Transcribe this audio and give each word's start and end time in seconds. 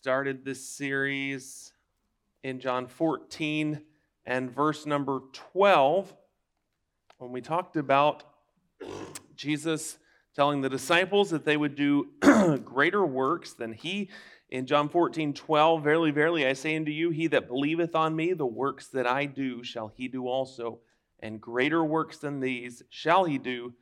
started 0.00 0.44
this 0.44 0.64
series 0.64 1.72
in 2.44 2.60
John 2.60 2.86
14 2.86 3.80
and 4.24 4.48
verse 4.48 4.86
number 4.86 5.22
12 5.32 6.14
when 7.18 7.32
we 7.32 7.40
talked 7.40 7.76
about 7.76 8.22
Jesus 9.34 9.98
telling 10.36 10.60
the 10.60 10.68
disciples 10.68 11.30
that 11.30 11.44
they 11.44 11.56
would 11.56 11.74
do 11.74 12.10
greater 12.64 13.04
works 13.04 13.54
than 13.54 13.72
he. 13.72 14.08
In 14.50 14.66
John 14.66 14.88
14, 14.88 15.34
12, 15.34 15.82
verily, 15.82 16.12
verily, 16.12 16.46
I 16.46 16.52
say 16.52 16.76
unto 16.76 16.92
you, 16.92 17.10
he 17.10 17.26
that 17.26 17.48
believeth 17.48 17.96
on 17.96 18.14
me, 18.14 18.34
the 18.34 18.46
works 18.46 18.86
that 18.88 19.06
I 19.06 19.26
do 19.26 19.64
shall 19.64 19.88
he 19.88 20.06
do 20.06 20.28
also, 20.28 20.78
and 21.18 21.40
greater 21.40 21.82
works 21.82 22.18
than 22.18 22.38
these 22.38 22.84
shall 22.88 23.24
he 23.24 23.36
do, 23.36 23.74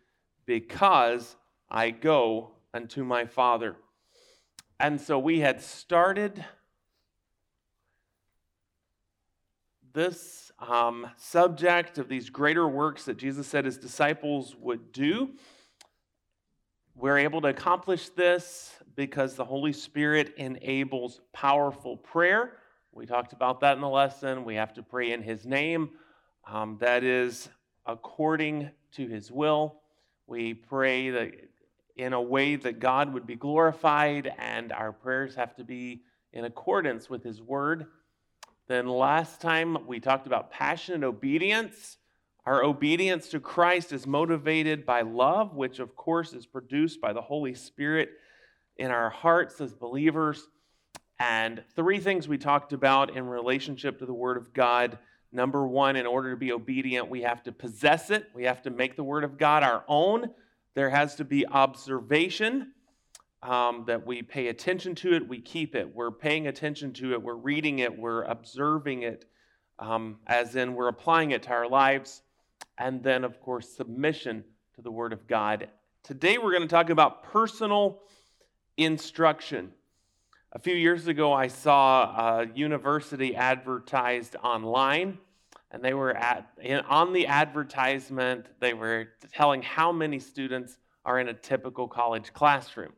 because 0.46 1.36
I 1.68 1.90
go 1.90 2.52
unto 2.72 3.04
my 3.04 3.26
Father. 3.26 3.76
And 4.78 5.00
so 5.00 5.18
we 5.18 5.40
had 5.40 5.62
started 5.62 6.44
this 9.94 10.52
um, 10.58 11.06
subject 11.16 11.96
of 11.96 12.08
these 12.08 12.28
greater 12.28 12.68
works 12.68 13.06
that 13.06 13.16
Jesus 13.16 13.46
said 13.46 13.64
his 13.64 13.78
disciples 13.78 14.54
would 14.60 14.92
do. 14.92 15.30
We're 16.94 17.18
able 17.18 17.40
to 17.42 17.48
accomplish 17.48 18.10
this 18.10 18.74
because 18.94 19.34
the 19.34 19.44
Holy 19.44 19.72
Spirit 19.72 20.34
enables 20.36 21.20
powerful 21.32 21.96
prayer. 21.96 22.58
We 22.92 23.06
talked 23.06 23.34
about 23.34 23.60
that 23.60 23.74
in 23.74 23.82
the 23.82 23.88
lesson. 23.88 24.44
We 24.44 24.54
have 24.54 24.72
to 24.74 24.82
pray 24.82 25.12
in 25.12 25.22
His 25.22 25.44
name, 25.44 25.90
um, 26.46 26.78
that 26.80 27.04
is 27.04 27.50
according 27.84 28.70
to 28.92 29.06
His 29.06 29.30
will. 29.30 29.80
We 30.26 30.54
pray 30.54 31.10
that 31.10 31.32
in 31.96 32.12
a 32.12 32.20
way 32.20 32.56
that 32.56 32.78
God 32.78 33.12
would 33.14 33.26
be 33.26 33.36
glorified, 33.36 34.32
and 34.38 34.72
our 34.72 34.92
prayers 34.92 35.34
have 35.34 35.56
to 35.56 35.64
be 35.64 36.02
in 36.32 36.44
accordance 36.44 37.08
with 37.08 37.22
His 37.24 37.40
word. 37.40 37.86
Then 38.68 38.86
last 38.86 39.40
time 39.40 39.86
we 39.86 40.00
talked 40.00 40.26
about 40.26 40.50
passionate 40.50 41.04
obedience. 41.04 41.98
Our 42.44 42.62
obedience 42.62 43.28
to 43.30 43.40
Christ 43.40 43.92
is 43.92 44.06
motivated 44.06 44.84
by 44.84 45.02
love, 45.02 45.54
which 45.54 45.78
of 45.78 45.96
course 45.96 46.32
is 46.32 46.46
produced 46.46 47.00
by 47.00 47.12
the 47.12 47.22
Holy 47.22 47.54
Spirit 47.54 48.10
in 48.76 48.90
our 48.90 49.10
hearts 49.10 49.60
as 49.60 49.72
believers. 49.72 50.46
And 51.18 51.64
three 51.74 51.98
things 51.98 52.28
we 52.28 52.38
talked 52.38 52.72
about 52.72 53.16
in 53.16 53.26
relationship 53.26 53.98
to 54.00 54.06
the 54.06 54.12
Word 54.12 54.36
of 54.36 54.52
God. 54.52 54.98
Number 55.32 55.66
one, 55.66 55.96
in 55.96 56.06
order 56.06 56.30
to 56.30 56.36
be 56.36 56.52
obedient, 56.52 57.08
we 57.08 57.22
have 57.22 57.42
to 57.44 57.52
possess 57.52 58.10
it, 58.10 58.28
we 58.34 58.44
have 58.44 58.62
to 58.62 58.70
make 58.70 58.96
the 58.96 59.04
Word 59.04 59.24
of 59.24 59.38
God 59.38 59.62
our 59.62 59.84
own. 59.88 60.30
There 60.76 60.90
has 60.90 61.14
to 61.14 61.24
be 61.24 61.46
observation, 61.46 62.72
um, 63.42 63.84
that 63.86 64.06
we 64.06 64.20
pay 64.20 64.48
attention 64.48 64.94
to 64.96 65.14
it, 65.14 65.26
we 65.26 65.40
keep 65.40 65.74
it. 65.74 65.94
We're 65.94 66.10
paying 66.10 66.48
attention 66.48 66.92
to 66.94 67.14
it, 67.14 67.22
we're 67.22 67.34
reading 67.34 67.78
it, 67.78 67.98
we're 67.98 68.24
observing 68.24 69.02
it, 69.02 69.24
um, 69.78 70.18
as 70.26 70.54
in 70.54 70.74
we're 70.74 70.88
applying 70.88 71.30
it 71.30 71.44
to 71.44 71.50
our 71.52 71.66
lives. 71.66 72.20
And 72.76 73.02
then, 73.02 73.24
of 73.24 73.40
course, 73.40 73.74
submission 73.74 74.44
to 74.74 74.82
the 74.82 74.90
Word 74.90 75.14
of 75.14 75.26
God. 75.26 75.68
Today, 76.02 76.36
we're 76.36 76.52
going 76.52 76.60
to 76.60 76.68
talk 76.68 76.90
about 76.90 77.22
personal 77.22 78.02
instruction. 78.76 79.72
A 80.52 80.58
few 80.58 80.74
years 80.74 81.06
ago, 81.06 81.32
I 81.32 81.46
saw 81.46 82.40
a 82.40 82.48
university 82.54 83.34
advertised 83.34 84.36
online 84.44 85.16
and 85.70 85.84
they 85.84 85.94
were 85.94 86.16
at 86.16 86.48
on 86.88 87.12
the 87.12 87.26
advertisement 87.26 88.46
they 88.60 88.74
were 88.74 89.08
telling 89.32 89.62
how 89.62 89.92
many 89.92 90.18
students 90.18 90.78
are 91.04 91.18
in 91.18 91.28
a 91.28 91.34
typical 91.34 91.88
college 91.88 92.32
classroom 92.32 92.92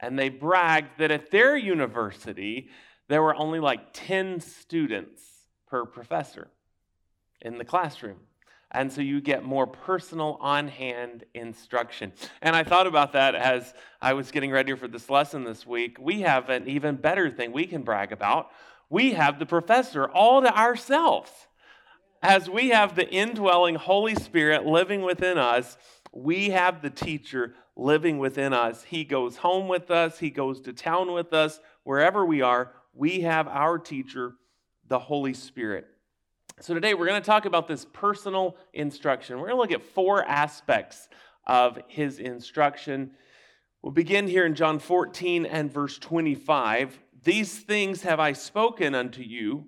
and 0.00 0.18
they 0.18 0.28
bragged 0.28 0.98
that 0.98 1.10
at 1.10 1.30
their 1.30 1.56
university 1.56 2.68
there 3.08 3.22
were 3.22 3.34
only 3.34 3.60
like 3.60 3.92
10 3.92 4.40
students 4.40 5.22
per 5.66 5.84
professor 5.84 6.48
in 7.40 7.58
the 7.58 7.64
classroom 7.64 8.18
and 8.72 8.90
so 8.90 9.02
you 9.02 9.20
get 9.20 9.44
more 9.44 9.66
personal 9.66 10.38
on 10.40 10.66
hand 10.66 11.24
instruction. 11.34 12.12
And 12.40 12.56
I 12.56 12.64
thought 12.64 12.86
about 12.86 13.12
that 13.12 13.34
as 13.34 13.74
I 14.00 14.14
was 14.14 14.30
getting 14.30 14.50
ready 14.50 14.74
for 14.74 14.88
this 14.88 15.10
lesson 15.10 15.44
this 15.44 15.66
week. 15.66 15.98
We 16.00 16.22
have 16.22 16.48
an 16.48 16.66
even 16.66 16.96
better 16.96 17.30
thing 17.30 17.52
we 17.52 17.66
can 17.66 17.82
brag 17.82 18.12
about. 18.12 18.50
We 18.88 19.12
have 19.12 19.38
the 19.38 19.44
professor 19.44 20.08
all 20.08 20.40
to 20.40 20.58
ourselves 20.58 21.30
as 22.22 22.48
we 22.48 22.68
have 22.68 22.94
the 22.94 23.08
indwelling 23.10 23.74
Holy 23.74 24.14
Spirit 24.14 24.64
living 24.64 25.02
within 25.02 25.38
us, 25.38 25.76
we 26.12 26.50
have 26.50 26.80
the 26.80 26.90
teacher 26.90 27.54
living 27.74 28.18
within 28.18 28.52
us. 28.52 28.84
He 28.84 29.04
goes 29.04 29.36
home 29.36 29.66
with 29.66 29.90
us, 29.90 30.18
he 30.18 30.30
goes 30.30 30.60
to 30.62 30.72
town 30.72 31.12
with 31.12 31.32
us, 31.32 31.58
wherever 31.82 32.24
we 32.24 32.40
are, 32.40 32.72
we 32.94 33.22
have 33.22 33.48
our 33.48 33.78
teacher, 33.78 34.34
the 34.86 34.98
Holy 34.98 35.34
Spirit. 35.34 35.86
So 36.60 36.74
today 36.74 36.94
we're 36.94 37.06
going 37.06 37.20
to 37.20 37.26
talk 37.26 37.44
about 37.44 37.66
this 37.66 37.86
personal 37.92 38.56
instruction. 38.72 39.38
We're 39.38 39.48
going 39.48 39.56
to 39.56 39.74
look 39.74 39.82
at 39.82 39.94
four 39.94 40.24
aspects 40.24 41.08
of 41.46 41.78
his 41.88 42.20
instruction. 42.20 43.12
We'll 43.80 43.92
begin 43.92 44.28
here 44.28 44.46
in 44.46 44.54
John 44.54 44.78
14 44.78 45.44
and 45.44 45.72
verse 45.72 45.98
25. 45.98 47.00
These 47.24 47.60
things 47.60 48.02
have 48.02 48.20
I 48.20 48.32
spoken 48.32 48.94
unto 48.94 49.22
you 49.22 49.66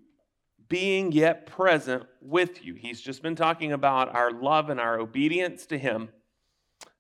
being 0.69 1.13
yet 1.13 1.47
present 1.47 2.05
with 2.21 2.65
you. 2.65 2.75
He's 2.75 3.01
just 3.01 3.23
been 3.23 3.37
talking 3.37 3.73
about 3.73 4.15
our 4.15 4.31
love 4.31 4.71
and 4.71 4.81
our 4.81 4.99
obedience 4.99 5.67
to 5.67 5.79
Him. 5.79 6.09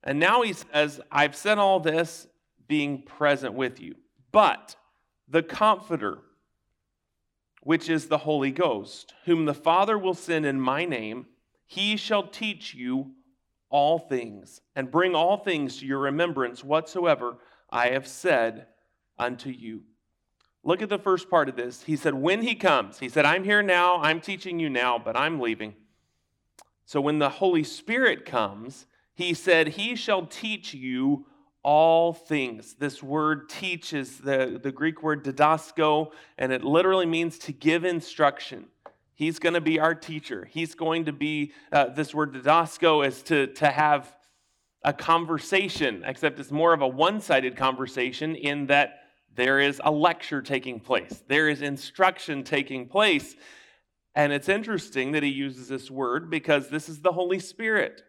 And 0.02 0.18
now 0.20 0.42
he 0.42 0.52
says, 0.52 1.00
I've 1.10 1.34
said 1.34 1.58
all 1.58 1.80
this 1.80 2.26
being 2.68 3.02
present 3.02 3.54
with 3.54 3.80
you. 3.80 3.94
But 4.32 4.76
the 5.28 5.42
Comforter, 5.42 6.18
which 7.62 7.88
is 7.88 8.06
the 8.06 8.18
Holy 8.18 8.50
Ghost, 8.50 9.14
whom 9.24 9.46
the 9.46 9.54
Father 9.54 9.98
will 9.98 10.14
send 10.14 10.44
in 10.44 10.60
my 10.60 10.84
name, 10.84 11.26
he 11.66 11.96
shall 11.96 12.26
teach 12.26 12.74
you 12.74 13.12
all 13.70 13.98
things 13.98 14.60
and 14.76 14.90
bring 14.90 15.14
all 15.14 15.38
things 15.38 15.78
to 15.78 15.86
your 15.86 15.98
remembrance 16.00 16.62
whatsoever 16.62 17.38
I 17.70 17.88
have 17.88 18.06
said 18.06 18.66
unto 19.18 19.50
you. 19.50 19.82
Look 20.66 20.80
at 20.80 20.88
the 20.88 20.98
first 20.98 21.28
part 21.28 21.50
of 21.50 21.56
this. 21.56 21.82
He 21.82 21.94
said, 21.94 22.14
When 22.14 22.42
he 22.42 22.54
comes, 22.54 22.98
he 22.98 23.08
said, 23.10 23.26
I'm 23.26 23.44
here 23.44 23.62
now, 23.62 24.00
I'm 24.00 24.20
teaching 24.20 24.58
you 24.58 24.70
now, 24.70 24.98
but 24.98 25.16
I'm 25.16 25.38
leaving. 25.38 25.74
So 26.86 27.00
when 27.00 27.18
the 27.18 27.28
Holy 27.28 27.64
Spirit 27.64 28.24
comes, 28.24 28.86
he 29.14 29.34
said, 29.34 29.68
He 29.68 29.94
shall 29.94 30.26
teach 30.26 30.72
you 30.72 31.26
all 31.62 32.12
things. 32.12 32.74
This 32.74 33.02
word 33.02 33.48
teaches 33.48 34.18
the, 34.18 34.58
the 34.62 34.72
Greek 34.72 35.02
word 35.02 35.22
didasko, 35.22 36.12
and 36.38 36.50
it 36.50 36.64
literally 36.64 37.06
means 37.06 37.38
to 37.40 37.52
give 37.52 37.84
instruction. 37.84 38.66
He's 39.14 39.38
going 39.38 39.54
to 39.54 39.60
be 39.60 39.78
our 39.78 39.94
teacher. 39.94 40.48
He's 40.50 40.74
going 40.74 41.04
to 41.04 41.12
be, 41.12 41.52
uh, 41.72 41.86
this 41.86 42.14
word 42.14 42.34
didasko 42.34 43.06
is 43.06 43.22
to, 43.24 43.48
to 43.48 43.70
have 43.70 44.14
a 44.82 44.92
conversation, 44.92 46.02
except 46.06 46.38
it's 46.38 46.50
more 46.50 46.74
of 46.74 46.82
a 46.82 46.88
one 46.88 47.20
sided 47.20 47.56
conversation 47.56 48.34
in 48.34 48.66
that 48.66 49.03
there 49.34 49.60
is 49.60 49.80
a 49.84 49.90
lecture 49.90 50.42
taking 50.42 50.80
place, 50.80 51.22
there 51.28 51.48
is 51.48 51.62
instruction 51.62 52.44
taking 52.44 52.86
place. 52.88 53.36
And 54.16 54.32
it's 54.32 54.48
interesting 54.48 55.10
that 55.12 55.24
he 55.24 55.28
uses 55.28 55.66
this 55.66 55.90
word 55.90 56.30
because 56.30 56.68
this 56.68 56.88
is 56.88 57.00
the 57.00 57.10
Holy 57.10 57.40
Spirit. 57.40 58.00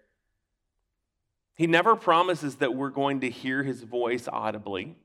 He 1.56 1.66
never 1.66 1.96
promises 1.96 2.58
that 2.58 2.76
we're 2.76 2.92
going 2.92 3.22
to 3.22 3.30
hear 3.30 3.64
his 3.64 3.82
voice 3.82 4.28
audibly, 4.32 4.98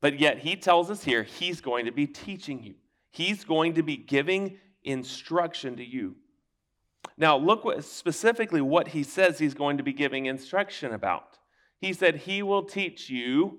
but 0.00 0.20
yet 0.20 0.38
he 0.38 0.54
tells 0.54 0.90
us 0.90 1.02
here 1.02 1.24
he's 1.24 1.60
going 1.60 1.86
to 1.86 1.92
be 1.92 2.06
teaching 2.06 2.62
you, 2.62 2.74
he's 3.10 3.42
going 3.42 3.74
to 3.74 3.82
be 3.82 3.96
giving 3.96 4.58
instruction 4.84 5.76
to 5.76 5.84
you. 5.84 6.14
Now, 7.16 7.36
look 7.36 7.64
what, 7.64 7.84
specifically 7.84 8.60
what 8.60 8.88
he 8.88 9.02
says 9.02 9.38
he's 9.38 9.54
going 9.54 9.78
to 9.78 9.82
be 9.82 9.92
giving 9.92 10.26
instruction 10.26 10.92
about. 10.92 11.38
He 11.80 11.92
said, 11.92 12.16
He 12.16 12.42
will 12.42 12.62
teach 12.62 13.10
you 13.10 13.58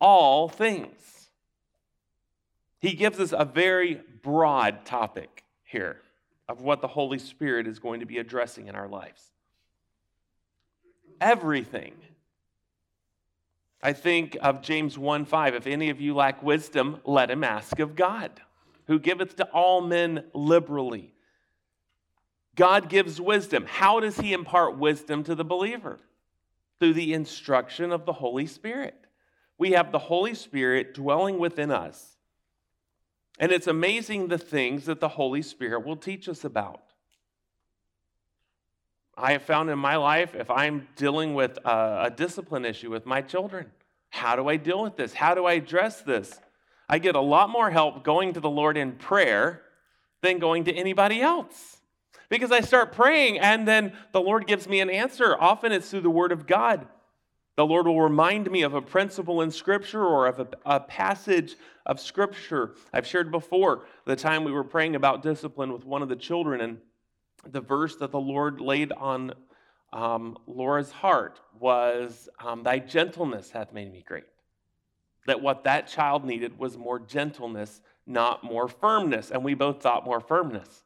all 0.00 0.48
things. 0.48 1.28
He 2.80 2.94
gives 2.94 3.20
us 3.20 3.34
a 3.36 3.44
very 3.44 4.00
broad 4.22 4.86
topic 4.86 5.44
here 5.64 6.00
of 6.48 6.62
what 6.62 6.80
the 6.80 6.88
Holy 6.88 7.18
Spirit 7.18 7.66
is 7.66 7.78
going 7.78 8.00
to 8.00 8.06
be 8.06 8.18
addressing 8.18 8.68
in 8.68 8.74
our 8.74 8.88
lives. 8.88 9.22
Everything. 11.20 11.92
I 13.82 13.92
think 13.92 14.36
of 14.40 14.62
James 14.62 14.98
1 14.98 15.26
5. 15.26 15.54
If 15.54 15.66
any 15.66 15.90
of 15.90 16.00
you 16.00 16.14
lack 16.14 16.42
wisdom, 16.42 17.00
let 17.04 17.30
him 17.30 17.44
ask 17.44 17.78
of 17.78 17.94
God, 17.94 18.40
who 18.86 18.98
giveth 18.98 19.36
to 19.36 19.44
all 19.50 19.80
men 19.80 20.24
liberally. 20.34 21.12
God 22.56 22.88
gives 22.88 23.20
wisdom. 23.20 23.64
How 23.66 24.00
does 24.00 24.18
he 24.18 24.32
impart 24.32 24.76
wisdom 24.76 25.22
to 25.24 25.34
the 25.34 25.44
believer? 25.44 26.00
Through 26.78 26.94
the 26.94 27.12
instruction 27.12 27.92
of 27.92 28.06
the 28.06 28.12
Holy 28.14 28.46
Spirit 28.46 29.06
we 29.60 29.72
have 29.72 29.92
the 29.92 29.98
Holy 29.98 30.34
Spirit 30.34 30.94
dwelling 30.94 31.38
within 31.38 31.70
us. 31.70 32.16
And 33.38 33.52
it's 33.52 33.66
amazing 33.66 34.28
the 34.28 34.38
things 34.38 34.86
that 34.86 35.00
the 35.00 35.08
Holy 35.08 35.42
Spirit 35.42 35.84
will 35.84 35.96
teach 35.96 36.30
us 36.30 36.44
about. 36.44 36.82
I 39.18 39.32
have 39.32 39.42
found 39.42 39.68
in 39.68 39.78
my 39.78 39.96
life, 39.96 40.34
if 40.34 40.50
I'm 40.50 40.88
dealing 40.96 41.34
with 41.34 41.58
a, 41.66 42.04
a 42.06 42.10
discipline 42.10 42.64
issue 42.64 42.90
with 42.90 43.04
my 43.04 43.20
children, 43.20 43.70
how 44.08 44.34
do 44.34 44.48
I 44.48 44.56
deal 44.56 44.82
with 44.82 44.96
this? 44.96 45.12
How 45.12 45.34
do 45.34 45.44
I 45.44 45.52
address 45.52 46.00
this? 46.00 46.40
I 46.88 46.98
get 46.98 47.14
a 47.14 47.20
lot 47.20 47.50
more 47.50 47.70
help 47.70 48.02
going 48.02 48.32
to 48.32 48.40
the 48.40 48.48
Lord 48.48 48.78
in 48.78 48.92
prayer 48.92 49.60
than 50.22 50.38
going 50.38 50.64
to 50.64 50.72
anybody 50.72 51.20
else. 51.20 51.76
Because 52.30 52.50
I 52.50 52.62
start 52.62 52.92
praying 52.92 53.38
and 53.38 53.68
then 53.68 53.92
the 54.12 54.22
Lord 54.22 54.46
gives 54.46 54.66
me 54.66 54.80
an 54.80 54.88
answer. 54.88 55.36
Often 55.38 55.72
it's 55.72 55.90
through 55.90 56.00
the 56.00 56.08
Word 56.08 56.32
of 56.32 56.46
God. 56.46 56.86
The 57.56 57.66
Lord 57.66 57.86
will 57.86 58.00
remind 58.00 58.50
me 58.50 58.62
of 58.62 58.74
a 58.74 58.82
principle 58.82 59.42
in 59.42 59.50
Scripture 59.50 60.04
or 60.04 60.26
of 60.26 60.40
a, 60.40 60.48
a, 60.64 60.80
passage 60.80 61.56
of 61.84 62.00
Scripture. 62.00 62.74
I've 62.92 63.06
shared 63.06 63.30
before 63.30 63.86
the 64.06 64.16
time 64.16 64.44
we 64.44 64.52
were 64.52 64.64
praying 64.64 64.94
about 64.94 65.22
discipline 65.22 65.72
with 65.72 65.84
one 65.84 66.02
of 66.02 66.08
the 66.08 66.16
children, 66.16 66.60
and 66.60 66.78
the 67.46 67.60
verse 67.60 67.96
that 67.96 68.12
the 68.12 68.20
Lord 68.20 68.60
laid 68.60 68.92
on 68.92 69.32
um, 69.92 70.38
Laura's 70.46 70.90
heart 70.90 71.40
was, 71.58 72.28
um, 72.42 72.62
Thy 72.62 72.78
gentleness 72.78 73.50
hath 73.50 73.72
made 73.72 73.92
me 73.92 74.04
great. 74.06 74.24
That 75.26 75.42
what 75.42 75.64
that 75.64 75.88
child 75.88 76.24
needed 76.24 76.58
was 76.58 76.78
more 76.78 76.98
gentleness, 76.98 77.82
not 78.06 78.44
more 78.44 78.68
firmness. 78.68 79.30
And 79.30 79.44
we 79.44 79.54
both 79.54 79.82
thought 79.82 80.04
more 80.04 80.20
firmness. 80.20 80.82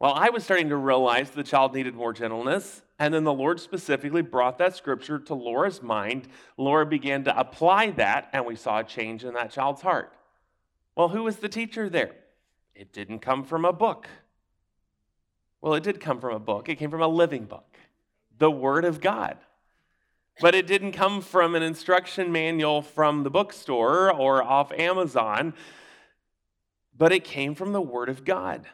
Well, 0.00 0.14
I 0.14 0.30
was 0.30 0.44
starting 0.44 0.70
to 0.70 0.76
realize 0.76 1.30
the 1.30 1.44
child 1.44 1.74
needed 1.74 1.94
more 1.94 2.12
gentleness. 2.12 2.82
And 2.98 3.14
then 3.14 3.24
the 3.24 3.32
Lord 3.32 3.60
specifically 3.60 4.20
brought 4.20 4.58
that 4.58 4.76
scripture 4.76 5.18
to 5.18 5.34
Laura's 5.34 5.82
mind. 5.82 6.28
Laura 6.58 6.84
began 6.84 7.24
to 7.24 7.38
apply 7.38 7.92
that, 7.92 8.28
and 8.34 8.44
we 8.44 8.56
saw 8.56 8.80
a 8.80 8.84
change 8.84 9.24
in 9.24 9.32
that 9.34 9.50
child's 9.50 9.80
heart. 9.80 10.12
Well, 10.94 11.08
who 11.08 11.22
was 11.22 11.36
the 11.36 11.48
teacher 11.48 11.88
there? 11.88 12.14
It 12.74 12.92
didn't 12.92 13.20
come 13.20 13.42
from 13.42 13.64
a 13.64 13.72
book. 13.72 14.06
Well, 15.62 15.74
it 15.74 15.82
did 15.82 15.98
come 15.98 16.20
from 16.20 16.34
a 16.34 16.38
book, 16.38 16.68
it 16.68 16.76
came 16.76 16.90
from 16.90 17.02
a 17.02 17.08
living 17.08 17.46
book, 17.46 17.78
the 18.38 18.50
Word 18.50 18.84
of 18.84 19.00
God. 19.00 19.38
But 20.40 20.54
it 20.54 20.66
didn't 20.66 20.92
come 20.92 21.22
from 21.22 21.54
an 21.54 21.62
instruction 21.62 22.32
manual 22.32 22.82
from 22.82 23.22
the 23.22 23.30
bookstore 23.30 24.12
or 24.12 24.42
off 24.42 24.72
Amazon, 24.72 25.54
but 26.96 27.12
it 27.12 27.24
came 27.24 27.54
from 27.54 27.72
the 27.72 27.80
Word 27.80 28.10
of 28.10 28.24
God. 28.26 28.66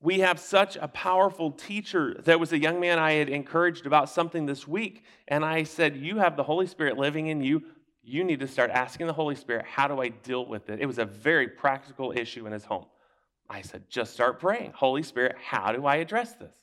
We 0.00 0.20
have 0.20 0.38
such 0.38 0.76
a 0.76 0.86
powerful 0.86 1.50
teacher. 1.50 2.14
There 2.22 2.38
was 2.38 2.52
a 2.52 2.58
young 2.58 2.78
man 2.78 2.98
I 2.98 3.12
had 3.12 3.28
encouraged 3.28 3.84
about 3.84 4.08
something 4.08 4.46
this 4.46 4.66
week, 4.68 5.04
and 5.26 5.44
I 5.44 5.64
said, 5.64 5.96
You 5.96 6.18
have 6.18 6.36
the 6.36 6.44
Holy 6.44 6.66
Spirit 6.66 6.96
living 6.96 7.26
in 7.26 7.42
you. 7.42 7.62
You 8.02 8.22
need 8.22 8.40
to 8.40 8.48
start 8.48 8.70
asking 8.70 9.08
the 9.08 9.12
Holy 9.12 9.34
Spirit, 9.34 9.66
How 9.66 9.88
do 9.88 10.00
I 10.00 10.08
deal 10.08 10.46
with 10.46 10.70
it? 10.70 10.80
It 10.80 10.86
was 10.86 10.98
a 10.98 11.04
very 11.04 11.48
practical 11.48 12.12
issue 12.16 12.46
in 12.46 12.52
his 12.52 12.64
home. 12.64 12.86
I 13.50 13.62
said, 13.62 13.88
Just 13.88 14.12
start 14.12 14.38
praying. 14.38 14.72
Holy 14.76 15.02
Spirit, 15.02 15.34
how 15.42 15.72
do 15.72 15.84
I 15.84 15.96
address 15.96 16.34
this? 16.34 16.54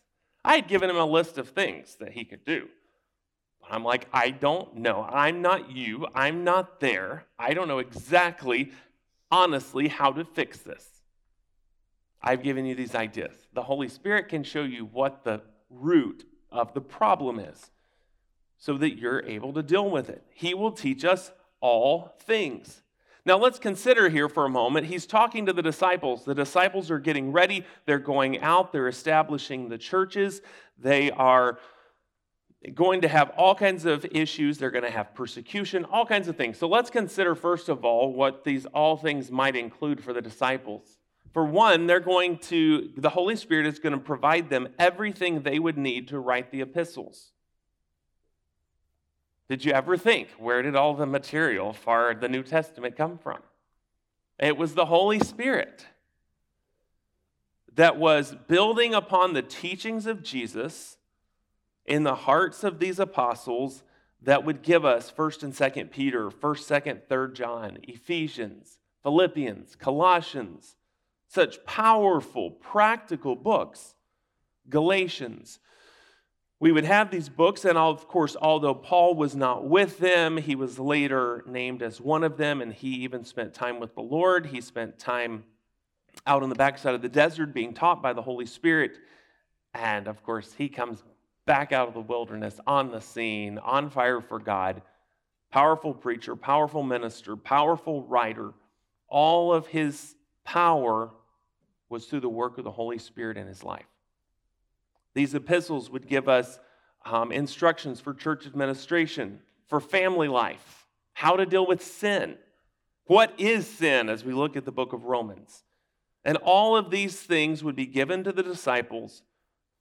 I 0.45 0.55
had 0.55 0.67
given 0.69 0.89
him 0.89 0.97
a 0.97 1.05
list 1.05 1.37
of 1.37 1.49
things 1.49 1.95
that 1.95 2.13
he 2.13 2.23
could 2.23 2.45
do. 2.45 2.69
But 3.59 3.73
I'm 3.73 3.83
like, 3.83 4.07
I 4.13 4.29
don't 4.29 4.77
know. 4.77 5.03
I'm 5.03 5.41
not 5.41 5.71
you. 5.71 6.07
I'm 6.15 6.43
not 6.45 6.79
there. 6.79 7.25
I 7.37 7.53
don't 7.53 7.67
know 7.67 7.79
exactly, 7.79 8.71
honestly, 9.29 9.87
how 9.89 10.11
to 10.13 10.23
fix 10.23 10.59
this. 10.59 10.94
I've 12.25 12.41
given 12.41 12.65
you 12.65 12.73
these 12.73 12.95
ideas. 12.95 13.35
The 13.53 13.61
Holy 13.61 13.87
Spirit 13.87 14.29
can 14.29 14.43
show 14.43 14.63
you 14.63 14.85
what 14.85 15.23
the 15.23 15.41
root 15.69 16.25
of 16.51 16.73
the 16.73 16.81
problem 16.81 17.39
is 17.39 17.69
so 18.57 18.77
that 18.79 18.97
you're 18.97 19.23
able 19.25 19.53
to 19.53 19.61
deal 19.61 19.89
with 19.89 20.09
it. 20.09 20.23
He 20.33 20.55
will 20.55 20.71
teach 20.71 21.05
us 21.05 21.31
all 21.61 22.15
things. 22.19 22.81
Now, 23.27 23.37
let's 23.37 23.59
consider 23.59 24.09
here 24.09 24.27
for 24.27 24.45
a 24.45 24.49
moment. 24.49 24.87
He's 24.87 25.05
talking 25.05 25.45
to 25.45 25.53
the 25.53 25.61
disciples. 25.61 26.25
The 26.25 26.35
disciples 26.35 26.89
are 26.89 26.99
getting 26.99 27.31
ready. 27.31 27.63
They're 27.85 27.99
going 27.99 28.39
out. 28.41 28.71
They're 28.71 28.87
establishing 28.87 29.69
the 29.69 29.77
churches. 29.77 30.41
They 30.79 31.11
are 31.11 31.59
going 32.73 33.01
to 33.01 33.07
have 33.07 33.31
all 33.31 33.53
kinds 33.53 33.85
of 33.85 34.05
issues. 34.11 34.57
They're 34.57 34.71
going 34.71 34.83
to 34.83 34.91
have 34.91 35.13
persecution, 35.13 35.85
all 35.85 36.05
kinds 36.05 36.27
of 36.27 36.35
things. 36.35 36.57
So, 36.57 36.67
let's 36.67 36.91
consider, 36.91 37.33
first 37.33 37.67
of 37.67 37.83
all, 37.83 38.13
what 38.13 38.43
these 38.43 38.65
all 38.67 38.95
things 38.95 39.31
might 39.31 39.55
include 39.55 40.03
for 40.03 40.13
the 40.13 40.21
disciples. 40.21 40.97
For 41.35 41.43
one, 41.43 41.85
they're 41.85 41.99
going 41.99 42.37
to, 42.43 42.91
the 42.95 43.09
Holy 43.09 43.35
Spirit 43.35 43.65
is 43.65 43.77
going 43.77 43.91
to 43.91 43.99
provide 43.99 44.49
them 44.49 44.69
everything 44.79 45.41
they 45.41 45.59
would 45.59 45.77
need 45.77 46.07
to 46.07 46.17
write 46.17 46.49
the 46.49 46.61
epistles. 46.61 47.33
Did 49.49 49.65
you 49.65 49.73
ever 49.73 49.97
think, 49.97 50.29
where 50.37 50.61
did 50.61 50.77
all 50.77 50.93
the 50.93 51.05
material 51.05 51.73
for 51.73 52.15
the 52.17 52.29
New 52.29 52.41
Testament 52.41 52.95
come 52.95 53.17
from? 53.17 53.39
It 54.39 54.55
was 54.55 54.75
the 54.75 54.85
Holy 54.85 55.19
Spirit 55.19 55.87
that 57.73 57.97
was 57.97 58.37
building 58.47 58.93
upon 58.93 59.33
the 59.33 59.41
teachings 59.41 60.07
of 60.07 60.23
Jesus 60.23 60.95
in 61.85 62.03
the 62.03 62.15
hearts 62.15 62.63
of 62.63 62.79
these 62.79 62.97
apostles 62.97 63.83
that 64.21 64.45
would 64.45 64.61
give 64.61 64.85
us 64.85 65.11
1st 65.11 65.43
and 65.43 65.53
2nd 65.53 65.91
Peter, 65.91 66.29
1st, 66.29 66.83
2nd, 66.85 67.01
3rd 67.09 67.33
John, 67.33 67.77
Ephesians, 67.83 68.77
Philippians, 69.03 69.75
Colossians, 69.75 70.77
such 71.27 71.63
powerful, 71.65 72.51
practical 72.51 73.35
books. 73.35 73.95
Galatians. 74.69 75.59
We 76.59 76.71
would 76.71 76.85
have 76.85 77.11
these 77.11 77.29
books, 77.29 77.65
and 77.65 77.77
of 77.77 78.07
course, 78.07 78.35
although 78.41 78.73
Paul 78.73 79.15
was 79.15 79.35
not 79.35 79.67
with 79.67 79.99
them, 79.99 80.37
he 80.37 80.55
was 80.55 80.79
later 80.79 81.43
named 81.45 81.83
as 81.83 81.99
one 81.99 82.23
of 82.23 82.37
them, 82.37 82.61
and 82.61 82.73
he 82.73 83.03
even 83.03 83.25
spent 83.25 83.53
time 83.53 83.79
with 83.79 83.93
the 83.93 84.01
Lord. 84.01 84.47
He 84.47 84.61
spent 84.61 84.97
time 84.97 85.43
out 86.25 86.43
on 86.43 86.49
the 86.49 86.55
backside 86.55 86.95
of 86.95 87.01
the 87.01 87.09
desert 87.09 87.53
being 87.53 87.73
taught 87.73 88.01
by 88.01 88.13
the 88.13 88.21
Holy 88.21 88.45
Spirit. 88.45 88.97
And 89.73 90.07
of 90.07 90.23
course, 90.23 90.53
he 90.53 90.69
comes 90.69 91.03
back 91.45 91.71
out 91.71 91.89
of 91.89 91.93
the 91.93 91.99
wilderness 91.99 92.59
on 92.65 92.89
the 92.89 93.01
scene, 93.01 93.57
on 93.59 93.89
fire 93.89 94.21
for 94.21 94.39
God. 94.39 94.81
Powerful 95.51 95.93
preacher, 95.93 96.35
powerful 96.35 96.83
minister, 96.83 97.35
powerful 97.35 98.03
writer. 98.03 98.53
All 99.07 99.53
of 99.53 99.67
his 99.67 100.15
power 100.45 101.11
was 101.89 102.05
through 102.05 102.21
the 102.21 102.29
work 102.29 102.57
of 102.57 102.63
the 102.63 102.71
Holy 102.71 102.97
Spirit 102.97 103.37
in 103.37 103.47
his 103.47 103.63
life. 103.63 103.85
These 105.13 105.35
epistles 105.35 105.89
would 105.89 106.07
give 106.07 106.29
us 106.29 106.59
um, 107.05 107.31
instructions 107.31 107.99
for 107.99 108.13
church 108.13 108.45
administration, 108.45 109.39
for 109.67 109.79
family 109.79 110.27
life, 110.27 110.87
how 111.13 111.35
to 111.35 111.45
deal 111.45 111.65
with 111.65 111.83
sin. 111.83 112.37
What 113.05 113.33
is 113.37 113.67
sin 113.67 114.09
as 114.09 114.23
we 114.23 114.33
look 114.33 114.55
at 114.55 114.65
the 114.65 114.71
book 114.71 114.93
of 114.93 115.05
Romans? 115.05 115.63
And 116.23 116.37
all 116.37 116.75
of 116.75 116.89
these 116.89 117.19
things 117.19 117.63
would 117.63 117.75
be 117.75 117.85
given 117.85 118.23
to 118.23 118.31
the 118.31 118.41
disciples 118.43 119.21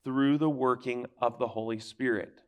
through 0.04 0.36
the 0.38 0.50
working 0.50 1.06
of 1.20 1.38
the 1.38 1.48
Holy 1.48 1.78
Spirit. 1.78 2.43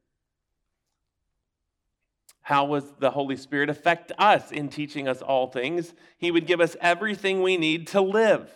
How 2.46 2.64
was 2.64 2.84
the 3.00 3.10
Holy 3.10 3.34
Spirit 3.34 3.70
affect 3.70 4.12
us 4.18 4.52
in 4.52 4.68
teaching 4.68 5.08
us 5.08 5.20
all 5.20 5.48
things? 5.48 5.92
He 6.16 6.30
would 6.30 6.46
give 6.46 6.60
us 6.60 6.76
everything 6.80 7.42
we 7.42 7.56
need 7.56 7.88
to 7.88 8.00
live. 8.00 8.48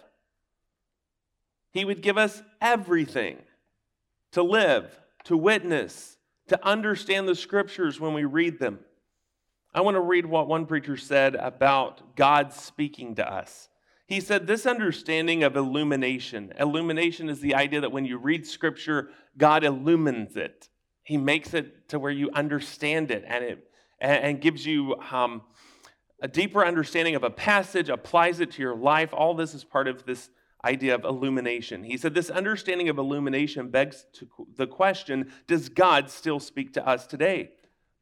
He 1.73 1.85
would 1.85 2.00
give 2.00 2.16
us 2.16 2.40
everything 2.61 3.38
to 4.30 4.44
live, 4.44 4.97
to 5.25 5.37
witness, 5.37 6.18
to 6.47 6.64
understand 6.64 7.26
the 7.26 7.35
scriptures 7.35 7.99
when 7.99 8.14
we 8.14 8.23
read 8.23 8.61
them. 8.61 8.78
I 9.75 9.80
want 9.80 9.97
to 9.97 10.00
read 10.00 10.25
what 10.25 10.47
one 10.47 10.66
preacher 10.66 10.97
said 10.97 11.35
about 11.35 12.14
God 12.14 12.52
speaking 12.52 13.16
to 13.16 13.28
us. 13.28 13.70
He 14.06 14.20
said, 14.20 14.47
This 14.47 14.66
understanding 14.66 15.42
of 15.42 15.56
illumination, 15.56 16.52
illumination 16.61 17.28
is 17.28 17.40
the 17.40 17.56
idea 17.56 17.80
that 17.80 17.90
when 17.90 18.04
you 18.04 18.18
read 18.18 18.47
scripture, 18.47 19.09
God 19.37 19.64
illumines 19.64 20.37
it. 20.37 20.68
He 21.02 21.16
makes 21.16 21.54
it 21.54 21.88
to 21.88 21.99
where 21.99 22.12
you 22.12 22.30
understand 22.32 23.11
it 23.11 23.25
and 23.26 23.42
it 23.42 23.66
and 24.00 24.40
gives 24.40 24.64
you 24.64 24.97
um, 25.11 25.42
a 26.23 26.28
deeper 26.28 26.64
understanding 26.64 27.14
of 27.14 27.25
a 27.25 27.30
passage, 27.30 27.88
applies 27.88 28.40
it 28.40 28.50
to 28.52 28.62
your 28.62 28.75
life. 28.75 29.11
All 29.12 29.35
this 29.35 29.54
is 29.54 29.64
part 29.64 29.88
of 29.88 30.04
this 30.04 30.30
idea 30.64 30.95
of 30.95 31.04
illumination. 31.04 31.85
He 31.85 31.97
said 31.97 32.14
this 32.14 32.30
understanding 32.30 32.88
of 32.88 32.99
illumination 32.99 33.69
begs 33.69 34.07
the 34.57 34.66
question 34.66 35.33
Does 35.47 35.69
God 35.69 36.11
still 36.11 36.40
speak 36.40 36.75
to 36.75 36.87
us 36.87 37.07
today? 37.07 37.50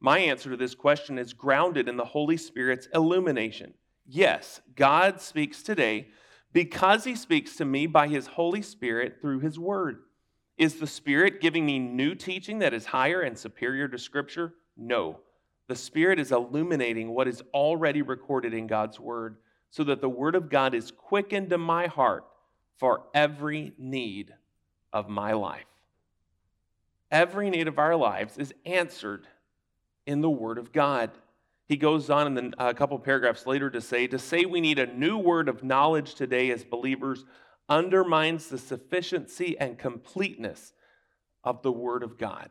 My 0.01 0.19
answer 0.19 0.49
to 0.49 0.57
this 0.57 0.75
question 0.75 1.17
is 1.17 1.33
grounded 1.33 1.89
in 1.89 1.97
the 1.97 2.05
Holy 2.05 2.37
Spirit's 2.37 2.87
illumination. 2.93 3.73
Yes, 4.05 4.61
God 4.75 5.21
speaks 5.21 5.61
today 5.61 6.07
because 6.53 7.03
he 7.03 7.15
speaks 7.15 7.55
to 7.57 7.65
me 7.65 7.85
by 7.85 8.07
his 8.07 8.27
Holy 8.27 8.61
Spirit 8.61 9.17
through 9.21 9.39
his 9.39 9.59
word. 9.59 9.99
Is 10.57 10.75
the 10.75 10.87
Spirit 10.87 11.41
giving 11.41 11.65
me 11.65 11.79
new 11.79 12.15
teaching 12.15 12.59
that 12.59 12.73
is 12.73 12.85
higher 12.85 13.21
and 13.21 13.37
superior 13.37 13.87
to 13.87 13.97
Scripture? 13.97 14.53
No. 14.75 15.19
The 15.69 15.75
Spirit 15.75 16.19
is 16.19 16.31
illuminating 16.31 17.11
what 17.11 17.27
is 17.27 17.43
already 17.53 18.01
recorded 18.01 18.55
in 18.55 18.65
God's 18.65 18.99
word 18.99 19.37
so 19.69 19.83
that 19.83 20.01
the 20.01 20.09
word 20.09 20.33
of 20.33 20.49
God 20.49 20.73
is 20.73 20.89
quickened 20.89 21.51
to 21.51 21.59
my 21.59 21.85
heart 21.85 22.25
for 22.77 23.03
every 23.13 23.73
need 23.77 24.33
of 24.91 25.09
my 25.09 25.33
life. 25.33 25.67
Every 27.11 27.51
need 27.51 27.67
of 27.67 27.77
our 27.77 27.95
lives 27.95 28.35
is 28.39 28.51
answered 28.65 29.27
in 30.07 30.21
the 30.21 30.29
Word 30.29 30.57
of 30.57 30.71
God. 30.71 31.11
He 31.67 31.77
goes 31.77 32.09
on 32.09 32.35
in 32.35 32.55
a 32.57 32.63
uh, 32.63 32.73
couple 32.73 32.97
paragraphs 32.97 33.45
later 33.45 33.69
to 33.69 33.79
say, 33.79 34.07
to 34.07 34.17
say 34.17 34.45
we 34.45 34.61
need 34.61 34.79
a 34.79 34.87
new 34.87 35.19
word 35.19 35.47
of 35.47 35.63
knowledge 35.63 36.15
today 36.15 36.49
as 36.49 36.63
believers 36.63 37.25
undermines 37.67 38.47
the 38.47 38.57
sufficiency 38.57 39.55
and 39.59 39.77
completeness 39.77 40.73
of 41.43 41.61
the 41.61 41.71
Word 41.71 42.01
of 42.01 42.17
God. 42.17 42.49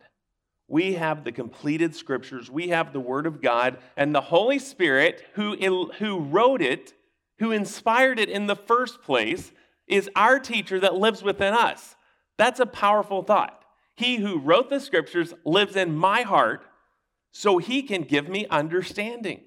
We 0.68 0.94
have 0.94 1.24
the 1.24 1.32
completed 1.32 1.94
scriptures, 1.96 2.50
we 2.50 2.68
have 2.68 2.92
the 2.92 3.00
Word 3.00 3.26
of 3.26 3.40
God, 3.40 3.78
and 3.96 4.14
the 4.14 4.20
Holy 4.20 4.58
Spirit 4.58 5.24
who, 5.32 5.56
who 5.98 6.20
wrote 6.20 6.62
it 6.62 6.94
who 7.38 7.52
inspired 7.52 8.18
it 8.18 8.28
in 8.28 8.46
the 8.46 8.56
first 8.56 9.02
place, 9.02 9.52
is 9.86 10.10
our 10.14 10.38
teacher 10.38 10.78
that 10.80 10.96
lives 10.96 11.22
within 11.22 11.54
us. 11.54 11.96
That's 12.36 12.60
a 12.60 12.66
powerful 12.66 13.22
thought. 13.22 13.64
He 13.94 14.16
who 14.16 14.38
wrote 14.38 14.70
the 14.70 14.80
scriptures 14.80 15.34
lives 15.44 15.76
in 15.76 15.96
my 15.96 16.22
heart 16.22 16.62
so 17.32 17.58
he 17.58 17.82
can 17.82 18.02
give 18.02 18.28
me 18.28 18.46
understanding. 18.48 19.40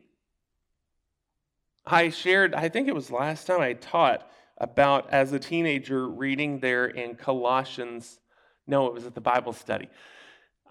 I 1.85 2.09
shared, 2.09 2.53
I 2.53 2.69
think 2.69 2.87
it 2.87 2.95
was 2.95 3.11
last 3.11 3.47
time 3.47 3.61
I 3.61 3.73
taught 3.73 4.29
about 4.57 5.09
as 5.09 5.31
a 5.33 5.39
teenager 5.39 6.07
reading 6.07 6.59
there 6.59 6.85
in 6.85 7.15
Colossians. 7.15 8.19
No, 8.67 8.87
it 8.87 8.93
was 8.93 9.05
at 9.05 9.15
the 9.15 9.21
Bible 9.21 9.53
study. 9.53 9.89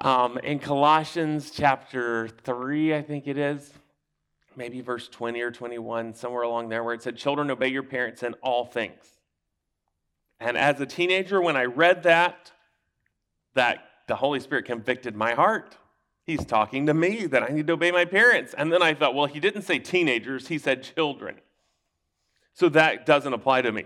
Um, 0.02 0.38
in 0.38 0.59
Colossians 0.59 1.50
chapter 1.50 2.28
3, 2.28 2.95
I 2.95 3.02
think 3.02 3.26
it 3.26 3.37
is, 3.37 3.75
maybe 4.57 4.80
verse 4.80 5.09
20 5.09 5.40
or 5.42 5.50
21, 5.50 6.14
somewhere 6.14 6.42
along 6.42 6.71
there, 6.71 6.83
where 6.83 6.95
it 6.95 7.02
said, 7.02 7.19
Children, 7.19 7.50
obey 7.50 7.69
your 7.69 7.83
parents 7.83 8.23
in 8.23 8.33
all 8.42 8.64
things. 8.64 9.04
And 10.38 10.57
as 10.57 10.80
a 10.80 10.87
teenager, 10.87 11.42
when 11.42 11.54
I 11.54 11.64
read 11.64 12.04
that, 12.04 12.50
that 13.54 13.85
the 14.09 14.16
Holy 14.16 14.40
Spirit 14.40 14.64
convicted 14.64 15.14
my 15.14 15.35
heart. 15.35 15.76
He's 16.25 16.45
talking 16.45 16.87
to 16.87 16.95
me 16.95 17.26
that 17.26 17.42
I 17.42 17.49
need 17.49 17.66
to 17.66 17.75
obey 17.75 17.90
my 17.90 18.04
parents. 18.04 18.54
And 18.57 18.73
then 18.73 18.83
I 18.83 18.95
thought, 18.95 19.14
well, 19.14 19.26
he 19.26 19.38
didn't 19.38 19.62
say 19.62 19.78
teenagers, 19.78 20.49
he 20.49 20.59
said 20.59 20.83
children. 20.83 21.37
So 22.54 22.69
that 22.71 23.07
doesn't 23.07 23.33
apply 23.33 23.62
to 23.62 23.73
me. 23.73 23.85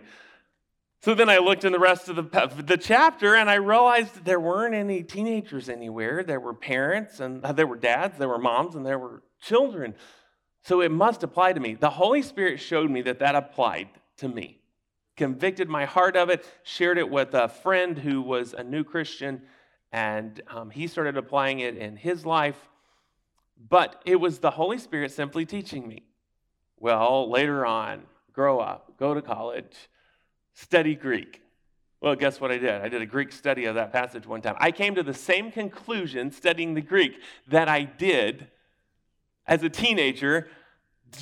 So 1.04 1.14
then 1.14 1.28
I 1.28 1.36
looked 1.36 1.66
in 1.66 1.72
the 1.72 1.78
rest 1.78 2.08
of 2.08 2.16
the, 2.16 2.62
the 2.62 2.78
chapter 2.78 3.34
and 3.34 3.50
I 3.50 3.56
realized 3.56 4.24
there 4.24 4.40
weren't 4.40 4.74
any 4.74 5.02
teenagers 5.02 5.68
anywhere. 5.68 6.24
There 6.24 6.40
were 6.40 6.54
parents 6.54 7.20
and 7.20 7.44
uh, 7.44 7.52
there 7.52 7.66
were 7.66 7.76
dads, 7.76 8.16
there 8.16 8.30
were 8.30 8.38
moms, 8.38 8.74
and 8.74 8.86
there 8.86 8.98
were 8.98 9.22
children. 9.38 9.96
So 10.62 10.80
it 10.80 10.90
must 10.90 11.22
apply 11.22 11.52
to 11.52 11.60
me. 11.60 11.74
The 11.74 11.90
Holy 11.90 12.22
Spirit 12.22 12.58
showed 12.58 12.90
me 12.90 13.02
that 13.02 13.18
that 13.18 13.34
applied 13.34 13.90
to 14.16 14.28
me, 14.28 14.62
convicted 15.14 15.68
my 15.68 15.84
heart 15.84 16.16
of 16.16 16.30
it, 16.30 16.46
shared 16.62 16.96
it 16.96 17.10
with 17.10 17.34
a 17.34 17.48
friend 17.48 17.98
who 17.98 18.22
was 18.22 18.54
a 18.54 18.64
new 18.64 18.82
Christian, 18.82 19.42
and 19.92 20.40
um, 20.48 20.70
he 20.70 20.86
started 20.86 21.18
applying 21.18 21.58
it 21.60 21.76
in 21.76 21.96
his 21.96 22.24
life. 22.24 22.70
But 23.68 24.00
it 24.06 24.16
was 24.16 24.38
the 24.38 24.52
Holy 24.52 24.78
Spirit 24.78 25.12
simply 25.12 25.44
teaching 25.44 25.86
me. 25.86 26.04
Well, 26.80 27.30
later 27.30 27.66
on, 27.66 28.04
grow 28.32 28.58
up, 28.58 28.96
go 28.98 29.12
to 29.12 29.20
college, 29.20 29.76
study 30.54 30.94
Greek. 30.94 31.42
Well, 32.00 32.14
guess 32.16 32.40
what 32.40 32.50
I 32.50 32.58
did? 32.58 32.82
I 32.82 32.88
did 32.88 33.02
a 33.02 33.06
Greek 33.06 33.32
study 33.32 33.64
of 33.64 33.76
that 33.76 33.92
passage 33.92 34.26
one 34.26 34.42
time. 34.42 34.56
I 34.58 34.72
came 34.72 34.94
to 34.94 35.02
the 35.02 35.14
same 35.14 35.50
conclusion 35.50 36.30
studying 36.30 36.74
the 36.74 36.82
Greek 36.82 37.14
that 37.48 37.68
I 37.68 37.84
did 37.84 38.48
as 39.46 39.62
a 39.62 39.68
teenager 39.68 40.48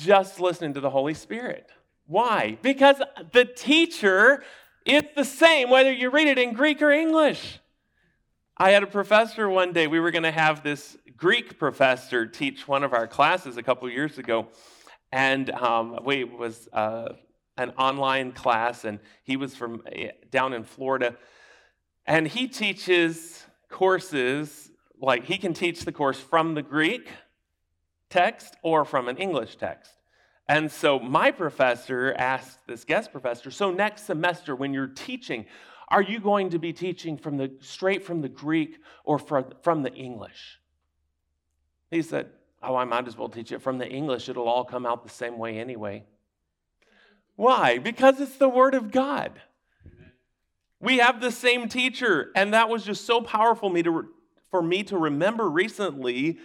just 0.01 0.39
listening 0.39 0.73
to 0.73 0.79
the 0.79 0.89
Holy 0.89 1.13
Spirit. 1.13 1.69
Why? 2.05 2.57
Because 2.61 3.01
the 3.31 3.45
teacher 3.45 4.43
is 4.85 5.03
the 5.15 5.23
same 5.23 5.69
whether 5.69 5.91
you 5.91 6.09
read 6.09 6.27
it 6.27 6.37
in 6.37 6.53
Greek 6.53 6.81
or 6.81 6.91
English. 6.91 7.59
I 8.57 8.71
had 8.71 8.83
a 8.83 8.87
professor 8.87 9.49
one 9.49 9.73
day, 9.73 9.87
we 9.87 9.99
were 9.99 10.11
going 10.11 10.23
to 10.23 10.31
have 10.31 10.63
this 10.63 10.97
Greek 11.15 11.57
professor 11.57 12.25
teach 12.25 12.67
one 12.67 12.83
of 12.83 12.93
our 12.93 13.07
classes 13.07 13.57
a 13.57 13.63
couple 13.63 13.89
years 13.89 14.17
ago. 14.17 14.49
And 15.11 15.49
um, 15.51 15.99
we 16.03 16.23
was 16.23 16.67
uh, 16.73 17.13
an 17.57 17.71
online 17.71 18.31
class, 18.31 18.83
and 18.83 18.99
he 19.23 19.37
was 19.37 19.55
from 19.55 19.83
eh, 19.91 20.11
down 20.31 20.53
in 20.53 20.63
Florida. 20.63 21.15
And 22.05 22.27
he 22.27 22.47
teaches 22.47 23.45
courses, 23.69 24.71
like 24.99 25.25
he 25.25 25.37
can 25.37 25.53
teach 25.53 25.85
the 25.85 25.91
course 25.91 26.19
from 26.19 26.53
the 26.53 26.61
Greek 26.61 27.09
text 28.09 28.55
or 28.61 28.85
from 28.85 29.07
an 29.07 29.17
English 29.17 29.55
text. 29.55 29.91
And 30.47 30.71
so 30.71 30.99
my 30.99 31.31
professor 31.31 32.13
asked 32.17 32.59
this 32.67 32.83
guest 32.83 33.11
professor, 33.11 33.49
so 33.49 33.71
next 33.71 34.05
semester 34.05 34.55
when 34.55 34.73
you're 34.73 34.87
teaching, 34.87 35.45
are 35.87 36.01
you 36.01 36.19
going 36.19 36.49
to 36.49 36.59
be 36.59 36.73
teaching 36.73 37.17
from 37.17 37.37
the 37.37 37.51
straight 37.59 38.03
from 38.03 38.21
the 38.21 38.29
Greek 38.29 38.79
or 39.03 39.17
from, 39.17 39.45
from 39.61 39.83
the 39.83 39.93
English? 39.93 40.59
He 41.91 42.01
said, 42.01 42.29
Oh, 42.61 42.75
I 42.75 42.85
might 42.85 43.07
as 43.07 43.17
well 43.17 43.27
teach 43.27 43.51
it 43.51 43.61
from 43.61 43.77
the 43.77 43.87
English. 43.87 44.29
It'll 44.29 44.47
all 44.47 44.63
come 44.63 44.85
out 44.85 45.03
the 45.03 45.09
same 45.09 45.37
way 45.37 45.59
anyway. 45.59 46.05
Why? 47.35 47.77
Because 47.77 48.19
it's 48.19 48.37
the 48.37 48.49
Word 48.49 48.75
of 48.75 48.91
God. 48.91 49.41
We 50.79 50.97
have 50.97 51.21
the 51.21 51.31
same 51.31 51.69
teacher, 51.69 52.31
and 52.35 52.53
that 52.53 52.69
was 52.69 52.83
just 52.83 53.05
so 53.05 53.21
powerful 53.21 53.69
me 53.69 53.83
to, 53.83 54.09
for 54.51 54.61
me 54.61 54.83
to 54.83 54.97
remember 54.97 55.49
recently 55.49 56.39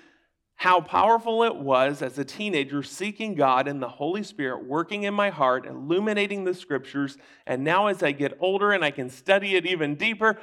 how 0.55 0.81
powerful 0.81 1.45
it 1.45 1.55
was 1.55 2.03
as 2.03 2.19
a 2.19 2.25
teenager 2.25 2.83
seeking 2.83 3.35
God 3.35 3.69
and 3.69 3.81
the 3.81 3.89
Holy 3.89 4.25
Spirit 4.25 4.65
working 4.65 5.05
in 5.05 5.15
my 5.15 5.31
heart, 5.31 5.67
illuminating 5.67 6.45
the 6.45 6.55
scriptures. 6.55 7.17
And 7.47 7.63
now, 7.63 7.87
as 7.87 8.03
I 8.03 8.11
get 8.11 8.37
older 8.41 8.73
and 8.73 8.85
I 8.85 8.91
can 8.91 9.09
study 9.09 9.55
it 9.55 9.67
even 9.67 9.95
deeper, 9.95 10.37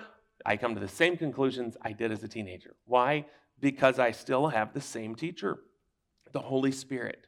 I 0.45 0.55
come 0.55 0.73
to 0.73 0.79
the 0.79 0.87
same 0.87 1.17
conclusions 1.17 1.75
I 1.81 1.91
did 1.91 2.11
as 2.13 2.23
a 2.23 2.29
teenager. 2.29 2.75
Why? 2.85 3.25
Because 3.59 3.99
I 3.99 4.11
still 4.11 4.47
have 4.47 4.73
the 4.73 4.81
same 4.81 5.15
teacher, 5.15 5.57
the 6.31 6.39
Holy 6.39 6.71
Spirit. 6.71 7.27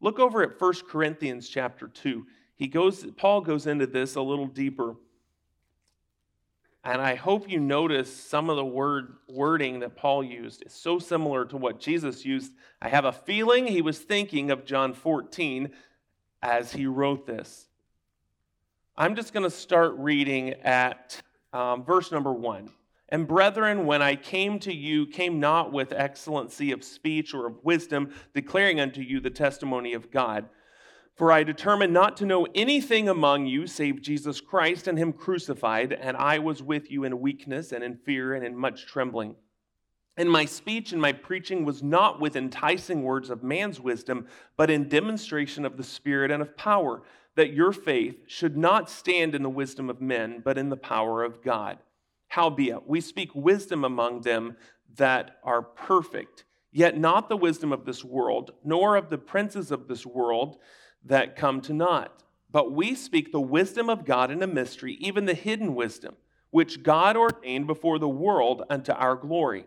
Look 0.00 0.18
over 0.18 0.42
at 0.42 0.60
1 0.60 0.72
Corinthians 0.88 1.48
chapter 1.48 1.86
2. 1.86 2.26
He 2.56 2.68
goes, 2.68 3.06
Paul 3.16 3.40
goes 3.40 3.66
into 3.66 3.86
this 3.86 4.14
a 4.14 4.22
little 4.22 4.46
deeper. 4.46 4.96
And 6.84 7.00
I 7.00 7.14
hope 7.14 7.50
you 7.50 7.58
notice 7.58 8.14
some 8.14 8.50
of 8.50 8.56
the 8.56 8.64
word 8.64 9.14
wording 9.26 9.80
that 9.80 9.96
Paul 9.96 10.22
used 10.22 10.64
is 10.66 10.74
so 10.74 10.98
similar 10.98 11.46
to 11.46 11.56
what 11.56 11.80
Jesus 11.80 12.26
used. 12.26 12.52
I 12.82 12.90
have 12.90 13.06
a 13.06 13.12
feeling 13.12 13.66
he 13.66 13.80
was 13.80 13.98
thinking 13.98 14.50
of 14.50 14.66
John 14.66 14.92
14 14.92 15.70
as 16.42 16.72
he 16.72 16.86
wrote 16.86 17.26
this. 17.26 17.68
I'm 18.96 19.16
just 19.16 19.32
going 19.32 19.44
to 19.44 19.50
start 19.50 19.94
reading 19.96 20.50
at 20.62 21.20
um, 21.54 21.84
verse 21.84 22.12
number 22.12 22.32
one. 22.32 22.70
And 23.08 23.26
brethren, 23.26 23.86
when 23.86 24.02
I 24.02 24.14
came 24.14 24.58
to 24.60 24.72
you, 24.72 25.06
came 25.06 25.40
not 25.40 25.72
with 25.72 25.92
excellency 25.92 26.70
of 26.70 26.84
speech 26.84 27.32
or 27.32 27.46
of 27.46 27.64
wisdom, 27.64 28.12
declaring 28.34 28.78
unto 28.78 29.00
you 29.00 29.20
the 29.20 29.30
testimony 29.30 29.94
of 29.94 30.10
God. 30.10 30.48
For 31.14 31.30
I 31.30 31.44
determined 31.44 31.92
not 31.92 32.16
to 32.16 32.26
know 32.26 32.46
anything 32.54 33.08
among 33.08 33.46
you 33.46 33.68
save 33.68 34.02
Jesus 34.02 34.40
Christ 34.40 34.88
and 34.88 34.98
Him 34.98 35.12
crucified, 35.12 35.92
and 35.92 36.16
I 36.16 36.40
was 36.40 36.62
with 36.62 36.90
you 36.90 37.04
in 37.04 37.20
weakness 37.20 37.70
and 37.70 37.84
in 37.84 37.96
fear 37.96 38.34
and 38.34 38.44
in 38.44 38.56
much 38.56 38.86
trembling. 38.86 39.36
And 40.16 40.30
my 40.30 40.44
speech 40.44 40.92
and 40.92 41.00
my 41.00 41.12
preaching 41.12 41.64
was 41.64 41.82
not 41.82 42.20
with 42.20 42.36
enticing 42.36 43.02
words 43.02 43.30
of 43.30 43.42
man's 43.42 43.80
wisdom, 43.80 44.26
but 44.56 44.70
in 44.70 44.88
demonstration 44.88 45.64
of 45.64 45.76
the 45.76 45.84
Spirit 45.84 46.30
and 46.30 46.42
of 46.42 46.56
power, 46.56 47.02
that 47.36 47.52
your 47.52 47.72
faith 47.72 48.16
should 48.26 48.56
not 48.56 48.90
stand 48.90 49.34
in 49.34 49.42
the 49.42 49.48
wisdom 49.48 49.90
of 49.90 50.00
men, 50.00 50.40
but 50.44 50.58
in 50.58 50.68
the 50.68 50.76
power 50.76 51.22
of 51.22 51.42
God. 51.42 51.78
Howbeit, 52.28 52.88
we 52.88 53.00
speak 53.00 53.30
wisdom 53.34 53.84
among 53.84 54.22
them 54.22 54.56
that 54.96 55.38
are 55.44 55.62
perfect, 55.62 56.44
yet 56.72 56.98
not 56.98 57.28
the 57.28 57.36
wisdom 57.36 57.72
of 57.72 57.84
this 57.84 58.04
world, 58.04 58.52
nor 58.64 58.96
of 58.96 59.10
the 59.10 59.18
princes 59.18 59.70
of 59.70 59.86
this 59.86 60.04
world 60.04 60.58
that 61.04 61.36
come 61.36 61.60
to 61.62 61.72
naught. 61.72 62.22
But 62.50 62.72
we 62.72 62.94
speak 62.94 63.32
the 63.32 63.40
wisdom 63.40 63.90
of 63.90 64.04
God 64.04 64.30
in 64.30 64.42
a 64.42 64.46
mystery, 64.46 64.94
even 65.00 65.24
the 65.24 65.34
hidden 65.34 65.74
wisdom, 65.74 66.14
which 66.50 66.82
God 66.82 67.16
ordained 67.16 67.66
before 67.66 67.98
the 67.98 68.08
world 68.08 68.62
unto 68.70 68.92
our 68.92 69.16
glory, 69.16 69.66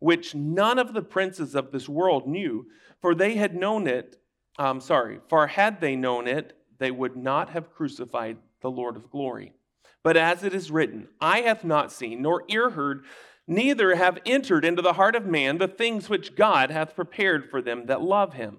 which 0.00 0.34
none 0.34 0.78
of 0.78 0.92
the 0.92 1.02
princes 1.02 1.54
of 1.54 1.72
this 1.72 1.88
world 1.88 2.26
knew, 2.26 2.66
for 3.00 3.14
they 3.14 3.36
had 3.36 3.54
known 3.54 3.86
it. 3.86 4.18
Um, 4.58 4.80
sorry, 4.80 5.20
for 5.28 5.46
had 5.46 5.80
they 5.80 5.96
known 5.96 6.28
it, 6.28 6.52
they 6.78 6.90
would 6.90 7.16
not 7.16 7.50
have 7.50 7.72
crucified 7.72 8.36
the 8.60 8.70
Lord 8.70 8.96
of 8.96 9.10
glory. 9.10 9.54
But 10.02 10.16
as 10.16 10.44
it 10.44 10.54
is 10.54 10.70
written, 10.70 11.08
Eye 11.20 11.40
hath 11.40 11.64
not 11.64 11.90
seen, 11.90 12.22
nor 12.22 12.44
ear 12.48 12.70
heard, 12.70 13.04
neither 13.46 13.94
have 13.94 14.18
entered 14.26 14.64
into 14.64 14.82
the 14.82 14.94
heart 14.94 15.16
of 15.16 15.26
man 15.26 15.58
the 15.58 15.68
things 15.68 16.08
which 16.08 16.36
God 16.36 16.70
hath 16.70 16.94
prepared 16.94 17.50
for 17.50 17.62
them 17.62 17.86
that 17.86 18.02
love 18.02 18.34
him 18.34 18.58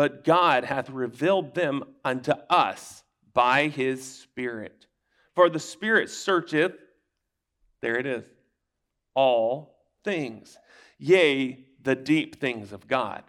but 0.00 0.24
God 0.24 0.64
hath 0.64 0.88
revealed 0.88 1.54
them 1.54 1.84
unto 2.06 2.32
us 2.48 3.02
by 3.34 3.68
his 3.68 4.02
Spirit. 4.02 4.86
For 5.34 5.50
the 5.50 5.58
Spirit 5.58 6.08
searcheth, 6.08 6.72
there 7.82 7.98
it 7.98 8.06
is, 8.06 8.24
all 9.14 9.76
things, 10.02 10.56
yea, 10.98 11.66
the 11.82 11.94
deep 11.94 12.40
things 12.40 12.72
of 12.72 12.88
God. 12.88 13.24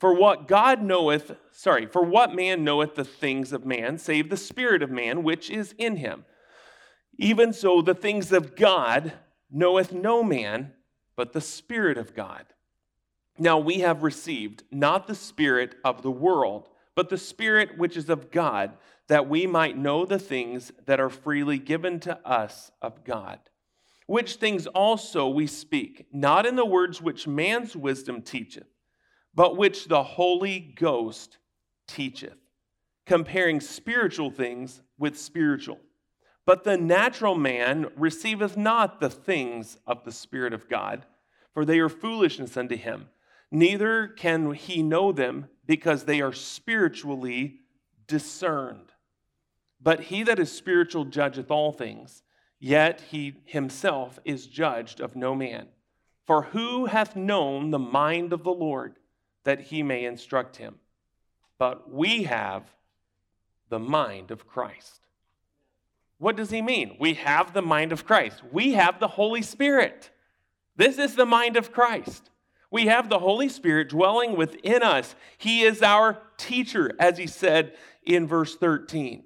For 0.00 0.14
what 0.14 0.48
God 0.48 0.82
knoweth, 0.82 1.32
sorry, 1.52 1.84
for 1.84 2.00
what 2.00 2.34
man 2.34 2.64
knoweth 2.64 2.94
the 2.94 3.04
things 3.04 3.52
of 3.52 3.66
man, 3.66 3.98
save 3.98 4.30
the 4.30 4.38
Spirit 4.38 4.82
of 4.82 4.90
man 4.90 5.22
which 5.22 5.50
is 5.50 5.74
in 5.76 5.96
him? 5.96 6.24
Even 7.18 7.52
so, 7.52 7.82
the 7.82 7.94
things 7.94 8.32
of 8.32 8.56
God 8.56 9.12
knoweth 9.50 9.92
no 9.92 10.22
man, 10.22 10.72
but 11.14 11.34
the 11.34 11.42
Spirit 11.42 11.98
of 11.98 12.14
God. 12.14 12.46
Now 13.38 13.58
we 13.58 13.80
have 13.80 14.02
received 14.02 14.62
not 14.70 15.06
the 15.06 15.14
Spirit 15.14 15.74
of 15.84 16.02
the 16.02 16.10
world, 16.10 16.68
but 16.94 17.08
the 17.08 17.18
Spirit 17.18 17.76
which 17.76 17.96
is 17.96 18.08
of 18.08 18.30
God, 18.30 18.72
that 19.08 19.28
we 19.28 19.46
might 19.46 19.76
know 19.76 20.04
the 20.04 20.18
things 20.18 20.72
that 20.86 21.00
are 21.00 21.10
freely 21.10 21.58
given 21.58 22.00
to 22.00 22.18
us 22.26 22.72
of 22.80 23.04
God. 23.04 23.38
Which 24.06 24.36
things 24.36 24.66
also 24.66 25.28
we 25.28 25.46
speak, 25.46 26.06
not 26.12 26.46
in 26.46 26.56
the 26.56 26.64
words 26.64 27.02
which 27.02 27.26
man's 27.26 27.76
wisdom 27.76 28.22
teacheth, 28.22 28.68
but 29.34 29.56
which 29.56 29.86
the 29.86 30.02
Holy 30.02 30.58
Ghost 30.58 31.38
teacheth, 31.86 32.38
comparing 33.04 33.60
spiritual 33.60 34.30
things 34.30 34.80
with 34.98 35.18
spiritual. 35.18 35.78
But 36.46 36.64
the 36.64 36.78
natural 36.78 37.34
man 37.34 37.88
receiveth 37.96 38.56
not 38.56 39.00
the 39.00 39.10
things 39.10 39.76
of 39.86 40.04
the 40.04 40.12
Spirit 40.12 40.54
of 40.54 40.68
God, 40.68 41.04
for 41.52 41.64
they 41.64 41.80
are 41.80 41.88
foolishness 41.88 42.56
unto 42.56 42.76
him. 42.76 43.08
Neither 43.50 44.08
can 44.08 44.52
he 44.52 44.82
know 44.82 45.12
them, 45.12 45.48
because 45.66 46.04
they 46.04 46.20
are 46.20 46.32
spiritually 46.32 47.60
discerned. 48.06 48.92
But 49.80 50.00
he 50.00 50.22
that 50.22 50.38
is 50.38 50.50
spiritual 50.50 51.04
judgeth 51.04 51.50
all 51.50 51.72
things, 51.72 52.22
yet 52.58 53.00
he 53.10 53.34
himself 53.44 54.18
is 54.24 54.46
judged 54.46 55.00
of 55.00 55.16
no 55.16 55.34
man. 55.34 55.68
For 56.24 56.42
who 56.42 56.86
hath 56.86 57.14
known 57.14 57.70
the 57.70 57.78
mind 57.78 58.32
of 58.32 58.42
the 58.42 58.52
Lord 58.52 58.96
that 59.44 59.60
he 59.60 59.82
may 59.82 60.04
instruct 60.04 60.56
him? 60.56 60.76
But 61.58 61.92
we 61.92 62.24
have 62.24 62.64
the 63.68 63.78
mind 63.78 64.30
of 64.30 64.46
Christ. 64.46 65.06
What 66.18 66.36
does 66.36 66.50
he 66.50 66.62
mean? 66.62 66.96
We 66.98 67.14
have 67.14 67.52
the 67.52 67.62
mind 67.62 67.92
of 67.92 68.06
Christ. 68.06 68.42
We 68.50 68.72
have 68.72 68.98
the 68.98 69.08
Holy 69.08 69.42
Spirit. 69.42 70.10
This 70.76 70.98
is 70.98 71.14
the 71.14 71.26
mind 71.26 71.56
of 71.56 71.72
Christ. 71.72 72.30
We 72.70 72.86
have 72.86 73.08
the 73.08 73.18
Holy 73.18 73.48
Spirit 73.48 73.88
dwelling 73.88 74.36
within 74.36 74.82
us. 74.82 75.14
He 75.38 75.62
is 75.62 75.82
our 75.82 76.18
teacher, 76.36 76.92
as 76.98 77.18
he 77.18 77.26
said 77.26 77.74
in 78.02 78.26
verse 78.26 78.56
13. 78.56 79.24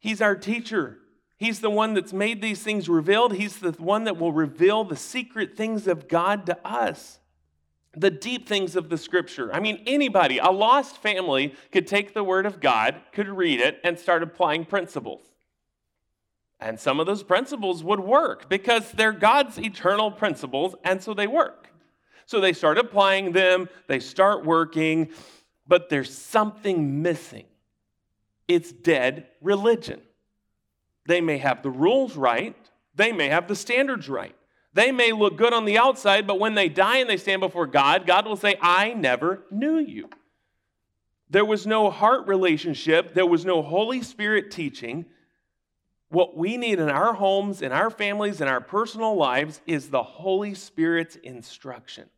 He's 0.00 0.20
our 0.20 0.36
teacher. 0.36 0.98
He's 1.36 1.60
the 1.60 1.70
one 1.70 1.94
that's 1.94 2.12
made 2.12 2.42
these 2.42 2.62
things 2.62 2.88
revealed. 2.88 3.34
He's 3.34 3.58
the 3.58 3.72
one 3.72 4.04
that 4.04 4.18
will 4.18 4.32
reveal 4.32 4.84
the 4.84 4.96
secret 4.96 5.56
things 5.56 5.86
of 5.86 6.08
God 6.08 6.46
to 6.46 6.58
us, 6.66 7.20
the 7.96 8.10
deep 8.10 8.48
things 8.48 8.74
of 8.74 8.88
the 8.88 8.98
scripture. 8.98 9.52
I 9.52 9.60
mean, 9.60 9.82
anybody, 9.86 10.38
a 10.38 10.50
lost 10.50 10.96
family, 10.98 11.54
could 11.70 11.86
take 11.86 12.14
the 12.14 12.24
word 12.24 12.46
of 12.46 12.60
God, 12.60 12.96
could 13.12 13.28
read 13.28 13.60
it, 13.60 13.80
and 13.84 13.98
start 13.98 14.22
applying 14.24 14.64
principles. 14.64 15.27
And 16.60 16.78
some 16.78 16.98
of 16.98 17.06
those 17.06 17.22
principles 17.22 17.84
would 17.84 18.00
work 18.00 18.48
because 18.48 18.90
they're 18.92 19.12
God's 19.12 19.58
eternal 19.58 20.10
principles, 20.10 20.74
and 20.84 21.02
so 21.02 21.14
they 21.14 21.26
work. 21.26 21.68
So 22.26 22.40
they 22.40 22.52
start 22.52 22.78
applying 22.78 23.32
them, 23.32 23.68
they 23.86 24.00
start 24.00 24.44
working, 24.44 25.10
but 25.66 25.88
there's 25.88 26.12
something 26.12 27.00
missing. 27.00 27.46
It's 28.48 28.72
dead 28.72 29.28
religion. 29.40 30.00
They 31.06 31.20
may 31.20 31.38
have 31.38 31.62
the 31.62 31.70
rules 31.70 32.16
right, 32.16 32.56
they 32.94 33.12
may 33.12 33.28
have 33.28 33.46
the 33.46 33.56
standards 33.56 34.08
right. 34.08 34.34
They 34.74 34.92
may 34.92 35.12
look 35.12 35.36
good 35.36 35.54
on 35.54 35.64
the 35.64 35.78
outside, 35.78 36.26
but 36.26 36.38
when 36.38 36.54
they 36.54 36.68
die 36.68 36.98
and 36.98 37.08
they 37.08 37.16
stand 37.16 37.40
before 37.40 37.66
God, 37.66 38.06
God 38.06 38.26
will 38.26 38.36
say, 38.36 38.56
I 38.60 38.92
never 38.92 39.42
knew 39.50 39.78
you. 39.78 40.10
There 41.30 41.44
was 41.44 41.66
no 41.66 41.90
heart 41.90 42.26
relationship, 42.26 43.14
there 43.14 43.26
was 43.26 43.44
no 43.44 43.62
Holy 43.62 44.02
Spirit 44.02 44.50
teaching. 44.50 45.06
What 46.10 46.36
we 46.36 46.56
need 46.56 46.78
in 46.78 46.88
our 46.88 47.14
homes, 47.14 47.60
in 47.60 47.72
our 47.72 47.90
families, 47.90 48.40
in 48.40 48.48
our 48.48 48.60
personal 48.60 49.14
lives 49.16 49.60
is 49.66 49.90
the 49.90 50.02
Holy 50.02 50.54
Spirit's 50.54 51.16
instruction. 51.16 52.08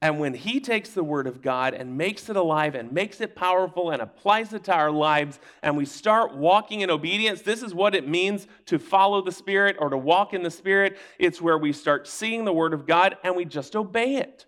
And 0.00 0.20
when 0.20 0.34
He 0.34 0.60
takes 0.60 0.90
the 0.90 1.02
Word 1.02 1.26
of 1.26 1.42
God 1.42 1.74
and 1.74 1.96
makes 1.96 2.28
it 2.28 2.36
alive 2.36 2.74
and 2.74 2.92
makes 2.92 3.20
it 3.20 3.34
powerful 3.34 3.90
and 3.90 4.00
applies 4.00 4.52
it 4.52 4.64
to 4.64 4.74
our 4.74 4.92
lives, 4.92 5.40
and 5.62 5.76
we 5.76 5.86
start 5.86 6.36
walking 6.36 6.82
in 6.82 6.90
obedience, 6.90 7.42
this 7.42 7.62
is 7.62 7.74
what 7.74 7.94
it 7.94 8.06
means 8.06 8.46
to 8.66 8.78
follow 8.78 9.22
the 9.22 9.32
Spirit 9.32 9.76
or 9.80 9.88
to 9.88 9.98
walk 9.98 10.34
in 10.34 10.42
the 10.42 10.50
Spirit. 10.50 10.98
It's 11.18 11.40
where 11.40 11.58
we 11.58 11.72
start 11.72 12.06
seeing 12.06 12.44
the 12.44 12.52
Word 12.52 12.74
of 12.74 12.86
God 12.86 13.16
and 13.24 13.34
we 13.34 13.44
just 13.44 13.74
obey 13.74 14.16
it. 14.16 14.46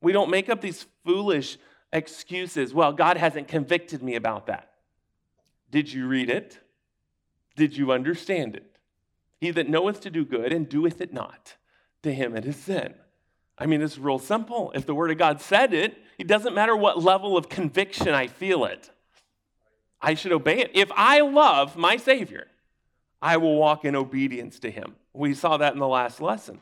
We 0.00 0.12
don't 0.12 0.30
make 0.30 0.48
up 0.48 0.60
these 0.60 0.86
foolish 1.04 1.58
excuses. 1.92 2.72
Well, 2.72 2.92
God 2.92 3.16
hasn't 3.16 3.48
convicted 3.48 4.02
me 4.02 4.14
about 4.14 4.46
that. 4.46 4.70
Did 5.70 5.92
you 5.92 6.06
read 6.06 6.30
it? 6.30 6.58
Did 7.58 7.76
you 7.76 7.90
understand 7.90 8.54
it? 8.54 8.76
He 9.40 9.50
that 9.50 9.68
knoweth 9.68 10.00
to 10.02 10.10
do 10.10 10.24
good 10.24 10.52
and 10.52 10.68
doeth 10.68 11.00
it 11.00 11.12
not, 11.12 11.56
to 12.04 12.14
him 12.14 12.36
it 12.36 12.46
is 12.46 12.54
sin. 12.54 12.94
I 13.58 13.66
mean, 13.66 13.82
it's 13.82 13.98
real 13.98 14.20
simple. 14.20 14.70
If 14.76 14.86
the 14.86 14.94
Word 14.94 15.10
of 15.10 15.18
God 15.18 15.40
said 15.40 15.74
it, 15.74 15.98
it 16.18 16.28
doesn't 16.28 16.54
matter 16.54 16.76
what 16.76 17.02
level 17.02 17.36
of 17.36 17.48
conviction 17.48 18.10
I 18.10 18.28
feel 18.28 18.64
it. 18.64 18.90
I 20.00 20.14
should 20.14 20.30
obey 20.30 20.60
it. 20.60 20.70
If 20.72 20.92
I 20.94 21.20
love 21.20 21.76
my 21.76 21.96
Savior, 21.96 22.46
I 23.20 23.38
will 23.38 23.56
walk 23.56 23.84
in 23.84 23.96
obedience 23.96 24.60
to 24.60 24.70
Him. 24.70 24.94
We 25.12 25.34
saw 25.34 25.56
that 25.56 25.72
in 25.72 25.80
the 25.80 25.88
last 25.88 26.20
lesson. 26.20 26.60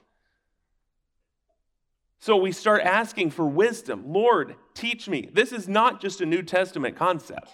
So 2.20 2.36
we 2.36 2.52
start 2.52 2.80
asking 2.80 3.32
for 3.32 3.46
wisdom. 3.46 4.04
Lord, 4.06 4.56
teach 4.72 5.10
me. 5.10 5.28
This 5.30 5.52
is 5.52 5.68
not 5.68 6.00
just 6.00 6.22
a 6.22 6.26
New 6.26 6.42
Testament 6.42 6.96
concept. 6.96 7.50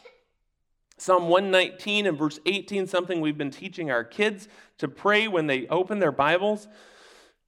Psalm 1.03 1.29
119 1.29 2.07
and 2.07 2.17
verse 2.17 2.39
18, 2.47 2.87
something 2.87 3.21
we've 3.21 3.37
been 3.37 3.51
teaching 3.51 3.91
our 3.91 4.05
kids 4.05 4.47
to 4.79 4.87
pray 4.87 5.27
when 5.27 5.49
they 5.49 5.67
open 5.67 5.99
their 5.99 6.13
Bibles, 6.13 6.69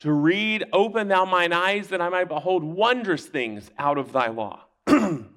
to 0.01 0.11
read, 0.11 0.65
Open 0.73 1.07
thou 1.07 1.25
mine 1.25 1.53
eyes 1.53 1.87
that 1.89 2.01
I 2.01 2.09
might 2.09 2.25
behold 2.25 2.65
wondrous 2.65 3.27
things 3.27 3.71
out 3.79 3.97
of 3.97 4.11
thy 4.11 4.27
law. 4.27 4.65
and 4.89 5.31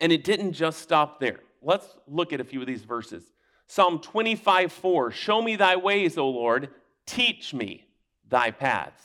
it 0.00 0.24
didn't 0.24 0.54
just 0.54 0.80
stop 0.80 1.20
there. 1.20 1.38
Let's 1.62 1.86
look 2.08 2.32
at 2.32 2.40
a 2.40 2.44
few 2.44 2.60
of 2.60 2.66
these 2.66 2.82
verses. 2.82 3.22
Psalm 3.68 4.00
25, 4.00 4.72
4, 4.72 5.12
Show 5.12 5.40
me 5.40 5.54
thy 5.54 5.76
ways, 5.76 6.18
O 6.18 6.28
Lord, 6.28 6.70
teach 7.06 7.54
me 7.54 7.86
thy 8.28 8.50
paths. 8.50 9.04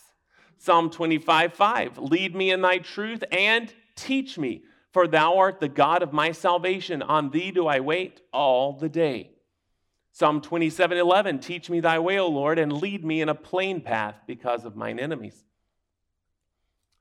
Psalm 0.58 0.90
25, 0.90 1.54
5, 1.54 1.98
Lead 2.00 2.36
me 2.36 2.50
in 2.50 2.62
thy 2.62 2.80
truth 2.80 3.24
and 3.32 3.72
teach 3.96 4.40
me 4.40 4.64
for 4.92 5.08
thou 5.08 5.38
art 5.38 5.60
the 5.60 5.70
God 5.70 6.04
of 6.04 6.14
my 6.14 6.32
salvation. 6.32 7.02
On 7.02 7.30
thee 7.30 7.52
do 7.52 7.68
I 7.68 7.80
wait 7.80 8.22
all 8.32 8.74
the 8.74 8.90
day. 8.90 9.32
Psalm 10.12 10.42
27 10.42 10.98
11, 10.98 11.40
teach 11.40 11.70
me 11.70 11.80
thy 11.80 11.98
way, 12.00 12.20
O 12.20 12.28
Lord, 12.28 12.60
and 12.60 12.74
lead 12.74 13.06
me 13.06 13.22
in 13.22 13.30
a 13.30 13.36
plain 13.36 13.82
path 13.82 14.16
because 14.28 14.66
of 14.66 14.76
mine 14.76 15.00
enemies. 15.00 15.44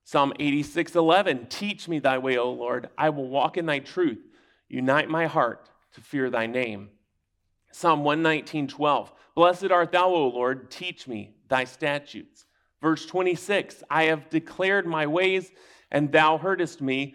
Psalm 0.04 0.32
86 0.38 0.94
11, 0.94 1.46
teach 1.46 1.88
me 1.88 1.98
thy 1.98 2.18
way, 2.18 2.36
O 2.36 2.50
Lord. 2.50 2.88
I 2.96 3.10
will 3.10 3.28
walk 3.28 3.56
in 3.56 3.66
thy 3.66 3.80
truth. 3.80 4.18
Unite 4.68 5.08
my 5.08 5.26
heart 5.26 5.68
to 5.94 6.00
fear 6.00 6.30
thy 6.30 6.46
name. 6.46 6.90
Psalm 7.72 8.04
119 8.04 8.68
12, 8.68 9.12
blessed 9.34 9.70
art 9.70 9.92
thou, 9.92 10.08
O 10.08 10.28
Lord, 10.28 10.70
teach 10.70 11.08
me 11.08 11.34
thy 11.48 11.64
statutes. 11.64 12.46
Verse 12.80 13.04
26, 13.06 13.82
I 13.90 14.04
have 14.04 14.30
declared 14.30 14.86
my 14.86 15.06
ways, 15.06 15.50
and 15.90 16.10
thou 16.10 16.38
heardest 16.38 16.80
me. 16.80 17.14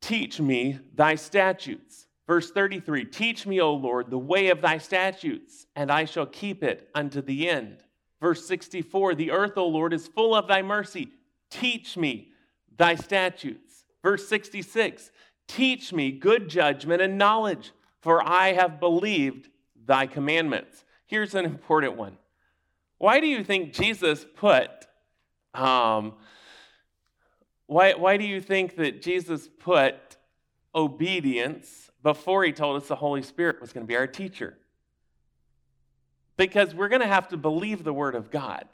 Teach 0.00 0.40
me 0.40 0.78
thy 0.94 1.14
statutes. 1.14 2.06
Verse 2.26 2.50
33 2.50 3.06
Teach 3.06 3.46
me, 3.46 3.60
O 3.60 3.72
Lord, 3.74 4.10
the 4.10 4.18
way 4.18 4.48
of 4.48 4.60
thy 4.60 4.78
statutes, 4.78 5.66
and 5.74 5.90
I 5.90 6.04
shall 6.04 6.26
keep 6.26 6.62
it 6.62 6.88
unto 6.94 7.22
the 7.22 7.48
end. 7.48 7.78
Verse 8.20 8.46
64 8.46 9.14
The 9.14 9.30
earth, 9.30 9.56
O 9.56 9.66
Lord, 9.66 9.92
is 9.92 10.06
full 10.06 10.34
of 10.34 10.46
thy 10.46 10.62
mercy. 10.62 11.08
Teach 11.50 11.96
me 11.96 12.28
thy 12.76 12.94
statutes. 12.94 13.84
Verse 14.02 14.28
66 14.28 15.10
Teach 15.46 15.92
me 15.92 16.12
good 16.12 16.48
judgment 16.48 17.00
and 17.00 17.16
knowledge, 17.16 17.72
for 18.00 18.22
I 18.22 18.52
have 18.52 18.78
believed 18.78 19.48
thy 19.86 20.06
commandments. 20.06 20.84
Here's 21.06 21.34
an 21.34 21.46
important 21.46 21.96
one. 21.96 22.18
Why 22.98 23.20
do 23.20 23.26
you 23.26 23.42
think 23.42 23.72
Jesus 23.72 24.26
put 24.36 24.70
um, 25.54 26.14
why, 27.68 27.92
why 27.92 28.16
do 28.16 28.24
you 28.24 28.40
think 28.40 28.76
that 28.76 29.02
Jesus 29.02 29.46
put 29.58 30.16
obedience 30.74 31.90
before 32.02 32.42
he 32.42 32.50
told 32.50 32.80
us 32.80 32.88
the 32.88 32.96
Holy 32.96 33.22
Spirit 33.22 33.60
was 33.60 33.74
going 33.74 33.84
to 33.84 33.88
be 33.88 33.96
our 33.96 34.06
teacher? 34.06 34.56
Because 36.38 36.74
we're 36.74 36.88
going 36.88 37.02
to 37.02 37.06
have 37.06 37.28
to 37.28 37.36
believe 37.36 37.84
the 37.84 37.92
Word 37.92 38.14
of 38.14 38.30
God. 38.30 38.64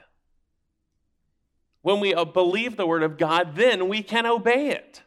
When 1.83 1.98
we 1.98 2.14
uh, 2.14 2.24
believe 2.24 2.76
the 2.76 2.87
Word 2.87 3.02
of 3.02 3.18
God, 3.18 3.57
then 3.57 3.88
we 3.88 4.00
can 4.00 4.26
obey 4.26 4.68
it. 4.68 5.02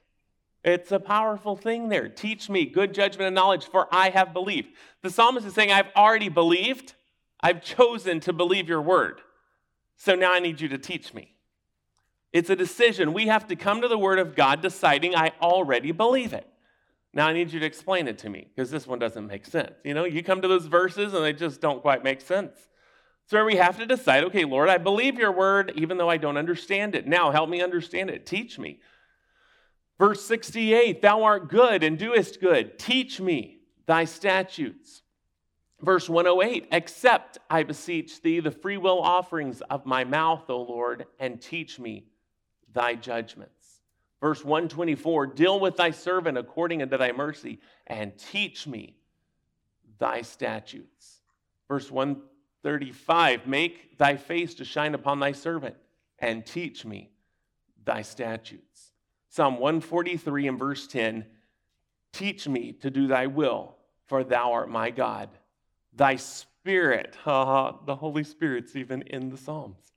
It's 0.66 0.92
a 0.92 1.00
powerful 1.00 1.56
thing 1.56 1.88
there. 1.88 2.10
Teach 2.10 2.50
me 2.50 2.66
good 2.66 2.94
judgment 2.94 3.28
and 3.28 3.36
knowledge, 3.36 3.68
for 3.68 3.88
I 3.90 4.10
have 4.10 4.34
believed. 4.34 4.68
The 5.02 5.10
psalmist 5.10 5.48
is 5.48 5.54
saying, 5.54 5.72
I've 5.72 5.94
already 5.96 6.28
believed. 6.28 6.94
I've 7.40 7.64
chosen 7.64 8.20
to 8.22 8.34
believe 8.34 8.68
your 8.68 8.82
word. 8.82 9.22
So 9.96 10.14
now 10.14 10.34
I 10.34 10.40
need 10.40 10.60
you 10.60 10.68
to 10.68 10.78
teach 10.78 11.14
me. 11.14 11.37
It's 12.34 12.50
a 12.50 12.56
decision. 12.56 13.14
We 13.14 13.28
have 13.28 13.48
to 13.48 13.56
come 13.56 13.82
to 13.82 13.88
the 13.88 13.98
Word 13.98 14.20
of 14.20 14.36
God 14.36 14.62
deciding, 14.62 15.16
I 15.16 15.32
already 15.42 15.92
believe 15.92 16.34
it. 16.34 16.48
Now 17.14 17.28
I 17.28 17.34
need 17.34 17.52
you 17.52 17.60
to 17.60 17.66
explain 17.66 18.08
it 18.08 18.20
to 18.20 18.30
me 18.30 18.48
because 18.54 18.70
this 18.70 18.86
one 18.86 19.00
doesn't 19.00 19.26
make 19.26 19.46
sense. 19.46 19.74
You 19.84 19.94
know, 19.94 20.06
you 20.06 20.22
come 20.22 20.42
to 20.42 20.48
those 20.48 20.68
verses 20.68 21.14
and 21.14 21.24
they 21.24 21.34
just 21.34 21.62
don't 21.62 21.82
quite 21.82 22.04
make 22.04 22.22
sense. 22.22 22.52
So 23.26 23.44
we 23.44 23.56
have 23.56 23.78
to 23.78 23.86
decide, 23.86 24.24
okay, 24.26 24.46
Lord, 24.46 24.70
I 24.70 24.78
believe 24.78 25.18
your 25.18 25.32
word 25.32 25.74
even 25.76 25.98
though 25.98 26.10
I 26.10 26.18
don't 26.18 26.38
understand 26.38 26.96
it. 26.96 27.08
Now 27.08 27.32
help 27.32 27.50
me 27.50 27.62
understand 27.62 28.10
it. 28.10 28.26
Teach 28.26 28.60
me. 28.60 28.80
Verse 29.98 30.24
68 30.26 31.02
Thou 31.02 31.24
art 31.24 31.50
good 31.50 31.84
and 31.84 31.98
doest 31.98 32.40
good. 32.40 32.78
Teach 32.78 33.20
me 33.20 33.62
thy 33.86 34.06
statutes. 34.06 35.02
Verse 35.82 36.08
108 36.08 36.68
Accept, 36.72 37.38
I 37.50 37.64
beseech 37.64 38.22
thee, 38.22 38.40
the 38.40 38.52
freewill 38.52 39.02
offerings 39.02 39.62
of 39.62 39.86
my 39.86 40.04
mouth, 40.04 40.50
O 40.50 40.62
Lord, 40.62 41.06
and 41.20 41.42
teach 41.42 41.80
me 41.80 42.06
thy 42.74 42.96
judgments. 42.96 43.82
Verse 44.22 44.44
124 44.44 45.28
Deal 45.28 45.60
with 45.60 45.78
thy 45.78 45.92
servant 45.92 46.38
according 46.38 46.82
unto 46.82 46.98
thy 46.98 47.12
mercy, 47.12 47.60
and 47.86 48.18
teach 48.18 48.68
me 48.68 48.96
thy 50.00 50.22
statutes. 50.22 51.22
Verse 51.68 51.92
135 51.92 53.48
Make 53.48 53.98
thy 53.98 54.16
face 54.16 54.56
to 54.56 54.66
shine 54.66 54.96
upon 54.96 55.20
thy 55.20 55.32
servant, 55.32 55.76
and 56.20 56.46
teach 56.46 56.86
me 56.86 57.12
thy 57.86 58.02
statutes. 58.02 58.94
Psalm 59.30 59.60
143 59.60 60.48
and 60.48 60.60
verse 60.60 60.88
10 60.88 61.26
Teach 62.14 62.48
me 62.48 62.72
to 62.74 62.90
do 62.90 63.08
thy 63.08 63.28
will, 63.28 63.76
for 64.08 64.24
thou 64.24 64.54
art 64.54 64.70
my 64.70 64.90
God. 64.90 65.30
Thy 65.94 66.16
spirit, 66.16 67.16
ha 67.24 67.46
ha, 67.46 67.78
the 67.86 67.96
Holy 67.96 68.24
Spirit's 68.24 68.76
even 68.76 69.04
in 69.04 69.30
the 69.30 69.38
Psalms. 69.38 69.92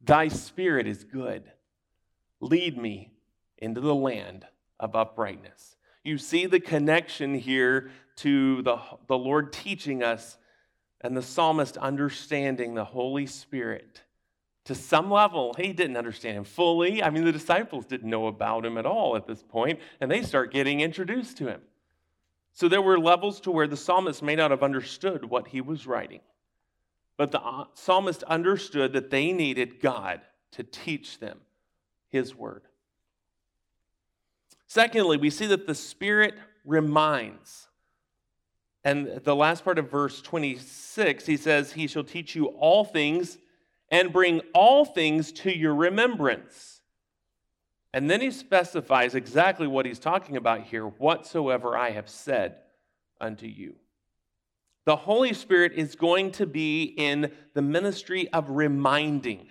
Thy 0.00 0.28
spirit 0.28 0.86
is 0.86 1.04
good. 1.04 1.50
Lead 2.42 2.76
me 2.76 3.12
into 3.56 3.80
the 3.80 3.94
land 3.94 4.46
of 4.80 4.96
uprightness. 4.96 5.76
You 6.02 6.18
see 6.18 6.46
the 6.46 6.58
connection 6.58 7.34
here 7.34 7.90
to 8.16 8.62
the, 8.62 8.78
the 9.06 9.16
Lord 9.16 9.52
teaching 9.52 10.02
us 10.02 10.36
and 11.00 11.16
the 11.16 11.22
psalmist 11.22 11.76
understanding 11.76 12.74
the 12.74 12.84
Holy 12.84 13.26
Spirit. 13.26 14.02
To 14.64 14.74
some 14.74 15.08
level, 15.08 15.54
he 15.56 15.72
didn't 15.72 15.96
understand 15.96 16.36
him 16.36 16.44
fully. 16.44 17.00
I 17.00 17.10
mean, 17.10 17.24
the 17.24 17.32
disciples 17.32 17.86
didn't 17.86 18.10
know 18.10 18.26
about 18.26 18.66
him 18.66 18.76
at 18.76 18.86
all 18.86 19.14
at 19.14 19.26
this 19.26 19.42
point, 19.44 19.78
and 20.00 20.10
they 20.10 20.22
start 20.22 20.52
getting 20.52 20.80
introduced 20.80 21.36
to 21.38 21.46
him. 21.46 21.60
So 22.52 22.68
there 22.68 22.82
were 22.82 22.98
levels 22.98 23.40
to 23.42 23.52
where 23.52 23.68
the 23.68 23.76
psalmist 23.76 24.20
may 24.20 24.34
not 24.34 24.50
have 24.50 24.64
understood 24.64 25.24
what 25.24 25.46
he 25.48 25.60
was 25.60 25.86
writing. 25.86 26.20
But 27.16 27.30
the 27.30 27.40
uh, 27.40 27.66
psalmist 27.74 28.24
understood 28.24 28.94
that 28.94 29.10
they 29.10 29.32
needed 29.32 29.78
God 29.80 30.22
to 30.52 30.64
teach 30.64 31.20
them 31.20 31.38
his 32.12 32.34
word. 32.34 32.62
Secondly, 34.66 35.16
we 35.16 35.30
see 35.30 35.46
that 35.46 35.66
the 35.66 35.74
Spirit 35.74 36.34
reminds. 36.64 37.68
And 38.84 39.20
the 39.24 39.36
last 39.36 39.64
part 39.64 39.78
of 39.78 39.90
verse 39.90 40.22
26, 40.22 41.26
he 41.26 41.36
says, 41.36 41.72
He 41.72 41.86
shall 41.86 42.04
teach 42.04 42.34
you 42.34 42.46
all 42.46 42.84
things 42.84 43.38
and 43.90 44.12
bring 44.12 44.40
all 44.54 44.84
things 44.84 45.32
to 45.32 45.56
your 45.56 45.74
remembrance. 45.74 46.80
And 47.94 48.10
then 48.10 48.20
he 48.20 48.30
specifies 48.30 49.14
exactly 49.14 49.66
what 49.66 49.84
he's 49.84 49.98
talking 49.98 50.36
about 50.36 50.62
here 50.62 50.86
whatsoever 50.86 51.76
I 51.76 51.90
have 51.90 52.08
said 52.08 52.56
unto 53.20 53.46
you. 53.46 53.76
The 54.84 54.96
Holy 54.96 55.32
Spirit 55.32 55.72
is 55.76 55.94
going 55.94 56.32
to 56.32 56.46
be 56.46 56.82
in 56.84 57.30
the 57.54 57.62
ministry 57.62 58.28
of 58.32 58.48
reminding. 58.48 59.48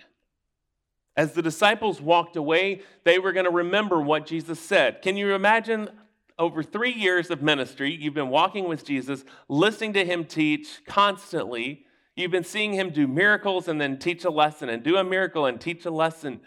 As 1.16 1.32
the 1.32 1.42
disciples 1.42 2.00
walked 2.00 2.36
away, 2.36 2.82
they 3.04 3.18
were 3.18 3.32
going 3.32 3.44
to 3.44 3.50
remember 3.50 4.00
what 4.00 4.26
Jesus 4.26 4.58
said. 4.58 5.02
Can 5.02 5.16
you 5.16 5.34
imagine 5.34 5.90
over 6.38 6.62
three 6.62 6.92
years 6.92 7.30
of 7.30 7.42
ministry, 7.42 7.94
you've 7.94 8.14
been 8.14 8.30
walking 8.30 8.68
with 8.68 8.84
Jesus, 8.84 9.24
listening 9.48 9.92
to 9.92 10.04
him 10.04 10.24
teach 10.24 10.80
constantly. 10.86 11.84
You've 12.16 12.30
been 12.30 12.44
seeing 12.44 12.72
him 12.72 12.90
do 12.90 13.06
miracles 13.06 13.68
and 13.68 13.80
then 13.80 13.98
teach 13.98 14.24
a 14.24 14.30
lesson, 14.30 14.68
and 14.68 14.82
do 14.82 14.96
a 14.96 15.04
miracle 15.04 15.46
and 15.46 15.60
teach 15.60 15.84
a 15.84 15.90
lesson. 15.90 16.40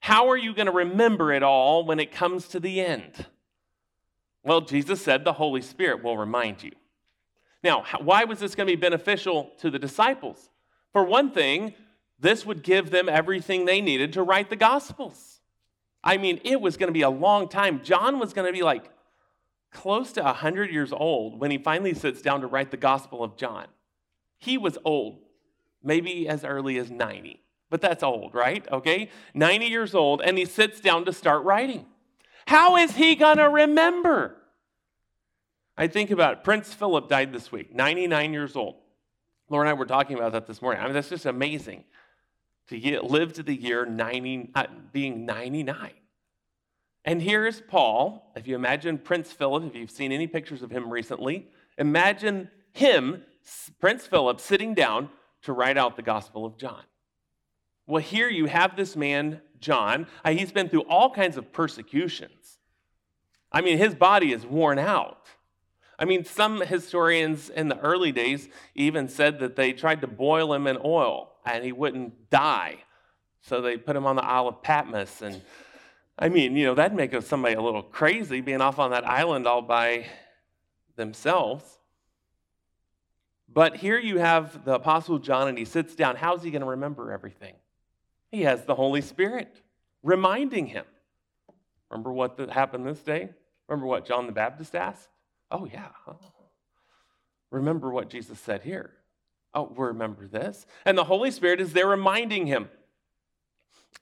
How 0.00 0.28
are 0.28 0.36
you 0.36 0.54
going 0.54 0.66
to 0.66 0.72
remember 0.72 1.32
it 1.32 1.42
all 1.42 1.84
when 1.84 2.00
it 2.00 2.10
comes 2.10 2.48
to 2.48 2.60
the 2.60 2.80
end? 2.80 3.26
Well, 4.42 4.60
Jesus 4.60 5.00
said 5.00 5.24
the 5.24 5.32
Holy 5.32 5.62
Spirit 5.62 6.02
will 6.02 6.16
remind 6.16 6.62
you. 6.62 6.72
Now, 7.62 7.84
why 8.00 8.24
was 8.24 8.40
this 8.40 8.56
going 8.56 8.66
to 8.66 8.76
be 8.76 8.80
beneficial 8.80 9.52
to 9.60 9.70
the 9.70 9.78
disciples? 9.78 10.50
For 10.92 11.04
one 11.04 11.30
thing, 11.30 11.74
this 12.22 12.46
would 12.46 12.62
give 12.62 12.90
them 12.90 13.08
everything 13.08 13.64
they 13.64 13.80
needed 13.80 14.12
to 14.12 14.22
write 14.22 14.48
the 14.48 14.56
Gospels. 14.56 15.40
I 16.04 16.16
mean, 16.16 16.40
it 16.44 16.60
was 16.60 16.76
going 16.76 16.86
to 16.86 16.92
be 16.92 17.02
a 17.02 17.10
long 17.10 17.48
time. 17.48 17.82
John 17.82 18.20
was 18.20 18.32
going 18.32 18.46
to 18.46 18.52
be 18.52 18.62
like 18.62 18.90
close 19.72 20.12
to 20.12 20.22
100 20.22 20.70
years 20.70 20.92
old 20.92 21.40
when 21.40 21.50
he 21.50 21.58
finally 21.58 21.94
sits 21.94 22.22
down 22.22 22.40
to 22.42 22.46
write 22.46 22.70
the 22.70 22.76
Gospel 22.76 23.24
of 23.24 23.36
John. 23.36 23.66
He 24.38 24.56
was 24.56 24.78
old, 24.84 25.18
maybe 25.82 26.28
as 26.28 26.44
early 26.44 26.78
as 26.78 26.90
90, 26.90 27.42
but 27.70 27.80
that's 27.80 28.04
old, 28.04 28.34
right? 28.34 28.66
Okay? 28.70 29.10
90 29.34 29.66
years 29.66 29.94
old, 29.94 30.22
and 30.22 30.38
he 30.38 30.44
sits 30.44 30.80
down 30.80 31.04
to 31.06 31.12
start 31.12 31.42
writing. 31.42 31.86
How 32.46 32.76
is 32.76 32.94
he 32.94 33.16
going 33.16 33.38
to 33.38 33.48
remember? 33.48 34.36
I 35.76 35.88
think 35.88 36.12
about 36.12 36.34
it. 36.34 36.44
Prince 36.44 36.72
Philip 36.72 37.08
died 37.08 37.32
this 37.32 37.50
week, 37.50 37.74
99 37.74 38.32
years 38.32 38.54
old. 38.54 38.76
Laura 39.48 39.66
and 39.66 39.70
I 39.70 39.72
were 39.72 39.86
talking 39.86 40.16
about 40.16 40.32
that 40.32 40.46
this 40.46 40.62
morning. 40.62 40.80
I 40.80 40.84
mean, 40.84 40.94
that's 40.94 41.08
just 41.08 41.26
amazing 41.26 41.84
to 42.68 43.02
live 43.02 43.32
to 43.34 43.42
the 43.42 43.54
year 43.54 43.84
90, 43.84 44.50
uh, 44.54 44.66
being 44.92 45.26
99. 45.26 45.90
And 47.04 47.20
here's 47.20 47.60
Paul. 47.60 48.32
If 48.36 48.46
you 48.46 48.54
imagine 48.54 48.98
Prince 48.98 49.32
Philip, 49.32 49.64
if 49.64 49.74
you've 49.74 49.90
seen 49.90 50.12
any 50.12 50.26
pictures 50.26 50.62
of 50.62 50.70
him 50.70 50.90
recently, 50.90 51.48
imagine 51.78 52.48
him, 52.72 53.24
Prince 53.80 54.06
Philip, 54.06 54.40
sitting 54.40 54.74
down 54.74 55.10
to 55.42 55.52
write 55.52 55.76
out 55.76 55.96
the 55.96 56.02
Gospel 56.02 56.46
of 56.46 56.56
John. 56.56 56.82
Well, 57.86 58.02
here 58.02 58.28
you 58.28 58.46
have 58.46 58.76
this 58.76 58.94
man, 58.94 59.40
John. 59.58 60.06
Uh, 60.24 60.30
he's 60.30 60.52
been 60.52 60.68
through 60.68 60.82
all 60.82 61.10
kinds 61.10 61.36
of 61.36 61.52
persecutions. 61.52 62.58
I 63.50 63.60
mean, 63.60 63.78
his 63.78 63.94
body 63.94 64.32
is 64.32 64.46
worn 64.46 64.78
out. 64.78 65.26
I 65.98 66.04
mean, 66.04 66.24
some 66.24 66.60
historians 66.60 67.50
in 67.50 67.68
the 67.68 67.78
early 67.78 68.12
days 68.12 68.48
even 68.74 69.08
said 69.08 69.40
that 69.40 69.56
they 69.56 69.72
tried 69.72 70.00
to 70.00 70.06
boil 70.06 70.54
him 70.54 70.66
in 70.66 70.78
oil 70.84 71.31
and 71.44 71.64
he 71.64 71.72
wouldn't 71.72 72.30
die. 72.30 72.76
So 73.42 73.60
they 73.60 73.76
put 73.76 73.96
him 73.96 74.06
on 74.06 74.16
the 74.16 74.24
Isle 74.24 74.48
of 74.48 74.62
Patmos. 74.62 75.22
And 75.22 75.40
I 76.18 76.28
mean, 76.28 76.56
you 76.56 76.66
know, 76.66 76.74
that'd 76.74 76.96
make 76.96 77.20
somebody 77.22 77.54
a 77.54 77.60
little 77.60 77.82
crazy 77.82 78.40
being 78.40 78.60
off 78.60 78.78
on 78.78 78.92
that 78.92 79.06
island 79.06 79.46
all 79.46 79.62
by 79.62 80.06
themselves. 80.96 81.78
But 83.48 83.76
here 83.76 83.98
you 83.98 84.18
have 84.18 84.64
the 84.64 84.74
Apostle 84.74 85.18
John, 85.18 85.48
and 85.48 85.58
he 85.58 85.64
sits 85.64 85.94
down. 85.94 86.16
How's 86.16 86.42
he 86.42 86.50
going 86.50 86.62
to 86.62 86.68
remember 86.68 87.12
everything? 87.12 87.54
He 88.30 88.42
has 88.42 88.64
the 88.64 88.74
Holy 88.74 89.02
Spirit 89.02 89.60
reminding 90.02 90.68
him. 90.68 90.84
Remember 91.90 92.12
what 92.12 92.38
happened 92.50 92.86
this 92.86 93.00
day? 93.00 93.28
Remember 93.68 93.86
what 93.86 94.06
John 94.06 94.26
the 94.26 94.32
Baptist 94.32 94.74
asked? 94.74 95.08
Oh, 95.50 95.66
yeah. 95.66 95.88
Remember 97.50 97.90
what 97.90 98.08
Jesus 98.08 98.40
said 98.40 98.62
here. 98.62 98.94
Oh, 99.54 99.66
remember 99.76 100.26
this. 100.26 100.66
And 100.84 100.96
the 100.96 101.04
Holy 101.04 101.30
Spirit 101.30 101.60
is 101.60 101.72
there 101.72 101.88
reminding 101.88 102.46
him. 102.46 102.68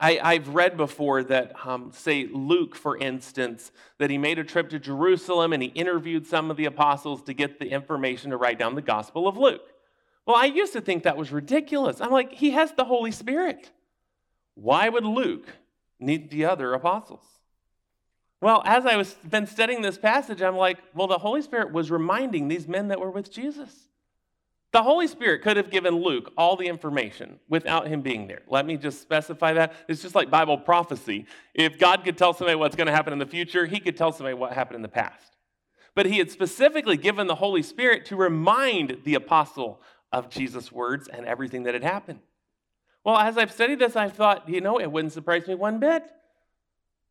I, 0.03 0.35
have 0.35 0.49
read 0.49 0.79
before 0.79 1.23
that, 1.25 1.55
um, 1.67 1.93
say, 1.93 2.27
Luke, 2.33 2.75
for 2.75 2.97
instance, 2.97 3.71
that 3.99 4.09
he 4.09 4.17
made 4.17 4.39
a 4.39 4.45
trip 4.45 4.71
to 4.71 4.79
Jerusalem 4.79 5.53
and 5.53 5.63
he 5.63 5.69
interviewed 5.71 6.27
some 6.27 6.51
of 6.51 6.57
the 6.57 6.65
apostles 6.65 7.23
to 7.25 7.35
get 7.35 7.59
the 7.59 7.69
information 7.69 8.31
to 8.31 8.39
write 8.39 8.59
down 8.59 8.75
the 8.75 8.83
Gospel 8.83 9.29
of 9.29 9.37
Luke. 9.37 9.69
Well, 10.27 10.37
I 10.37 10.47
used 10.47 10.73
to 10.73 10.81
think 10.81 11.03
that 11.03 11.19
was 11.19 11.33
ridiculous. 11.33 12.01
I'm 12.01 12.13
like, 12.13 12.33
he 12.33 12.51
has 12.53 12.73
the 12.73 12.85
Holy 12.85 13.11
Spirit. 13.11 13.71
Why 14.55 14.89
would 14.89 15.05
Luke 15.05 15.49
need 15.99 16.31
the 16.31 16.47
other 16.47 16.73
apostles? 16.73 17.27
Well, 18.41 18.63
as 18.65 18.87
I 18.87 18.97
was 18.97 19.13
been 19.29 19.47
studying 19.47 19.83
this 19.83 19.99
passage, 19.99 20.41
I'm 20.41 20.57
like, 20.57 20.79
well, 20.95 21.09
the 21.09 21.19
Holy 21.19 21.43
Spirit 21.43 21.73
was 21.73 21.91
reminding 21.91 22.49
these 22.49 22.67
men 22.67 22.89
that 22.89 23.01
were 23.01 23.11
with 23.11 23.31
Jesus. 23.31 23.90
The 24.73 24.83
Holy 24.83 25.09
Spirit 25.09 25.43
could 25.43 25.57
have 25.57 25.71
given 25.71 25.97
Luke 25.97 26.33
all 26.37 26.55
the 26.55 26.69
information 26.69 27.41
without 27.49 27.89
him 27.89 28.03
being 28.03 28.29
there. 28.29 28.43
Let 28.47 28.67
me 28.67 28.77
just 28.77 29.03
specify 29.03 29.53
that. 29.55 29.73
It's 29.89 30.01
just 30.01 30.15
like 30.15 30.31
Bible 30.31 30.59
prophecy. 30.59 31.27
If 31.55 31.79
God 31.79 32.05
could 32.05 32.17
tell 32.17 32.33
somebody 32.33 32.57
what's 32.57 32.77
going 32.77 32.87
to 32.87 32.93
happen 32.93 33.13
in 33.13 33.19
the 33.19 33.27
future, 33.27 33.67
he 33.67 33.81
could 33.81 33.97
tell 33.97 34.13
somebody 34.13 34.35
what 34.35 34.53
happened 34.53 34.77
in 34.77 34.83
the 34.83 34.89
past. 34.89 35.37
But 35.97 36.07
he 36.07 36.19
had 36.19 36.31
specifically 36.31 36.97
given 36.97 37.27
the 37.27 37.35
Holy 37.35 37.63
Spirit 37.63 38.05
to 38.07 38.17
remind 38.17 38.99
the 39.05 39.15
apostle 39.15 39.81
of 40.13 40.31
Jesus' 40.31 40.71
words 40.71 41.09
and 41.09 41.27
everything 41.27 41.65
that 41.65 41.75
had 41.75 41.83
happened. 41.83 42.21
Well, 43.03 43.17
as 43.17 43.37
I've 43.37 43.53
studied 43.53 43.81
this, 43.81 43.97
I've 43.97 44.13
thought, 44.13 44.49
you 44.49 44.61
know, 44.61 44.79
it 44.79 44.93
wouldn't 44.93 45.13
surprise 45.13 45.49
me 45.49 45.57
one 45.57 45.81
bit. 45.81 46.05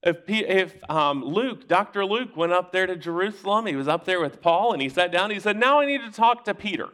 If, 0.02 0.18
if 0.30 0.90
um, 0.90 1.26
Luke, 1.26 1.68
Dr. 1.68 2.06
Luke, 2.06 2.38
went 2.38 2.54
up 2.54 2.72
there 2.72 2.88
to 2.88 2.96
Jerusalem, 2.96 3.66
he 3.66 3.76
was 3.76 3.90
up 3.90 4.06
there 4.06 4.22
with 4.22 4.42
Paul, 4.42 4.72
and 4.72 4.82
he 4.82 4.88
sat 4.88 5.12
down, 5.12 5.30
he 5.30 5.42
said, 5.42 5.58
Now 5.58 5.82
I 5.82 5.86
need 5.86 6.02
to 6.02 6.12
talk 6.12 6.46
to 6.46 6.54
Peter. 6.54 6.90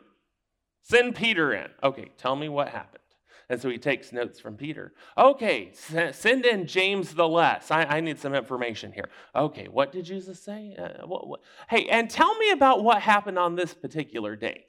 Send 0.88 1.16
Peter 1.16 1.52
in. 1.52 1.68
Okay, 1.82 2.12
tell 2.16 2.36
me 2.36 2.48
what 2.48 2.70
happened. 2.70 3.02
And 3.50 3.60
so 3.60 3.70
he 3.70 3.78
takes 3.78 4.12
notes 4.12 4.40
from 4.40 4.56
Peter. 4.56 4.94
Okay, 5.18 5.72
send 5.74 6.46
in 6.46 6.68
James 6.68 7.14
the 7.14 7.28
Less. 7.28 7.72
I, 7.72 7.84
I 7.86 8.00
need 8.02 8.20
some 8.20 8.36
information 8.36 8.92
here. 8.92 9.10
Okay, 9.36 9.68
what 9.68 9.92
did 9.92 10.06
Jesus 10.06 10.40
say? 10.40 10.76
Uh, 10.78 11.06
what, 11.08 11.28
what? 11.28 11.42
Hey, 11.70 11.88
and 11.88 12.08
tell 12.10 12.36
me 12.38 12.52
about 12.52 12.84
what 12.84 13.02
happened 13.02 13.40
on 13.40 13.56
this 13.56 13.74
particular 13.74 14.36
day. 14.36 14.66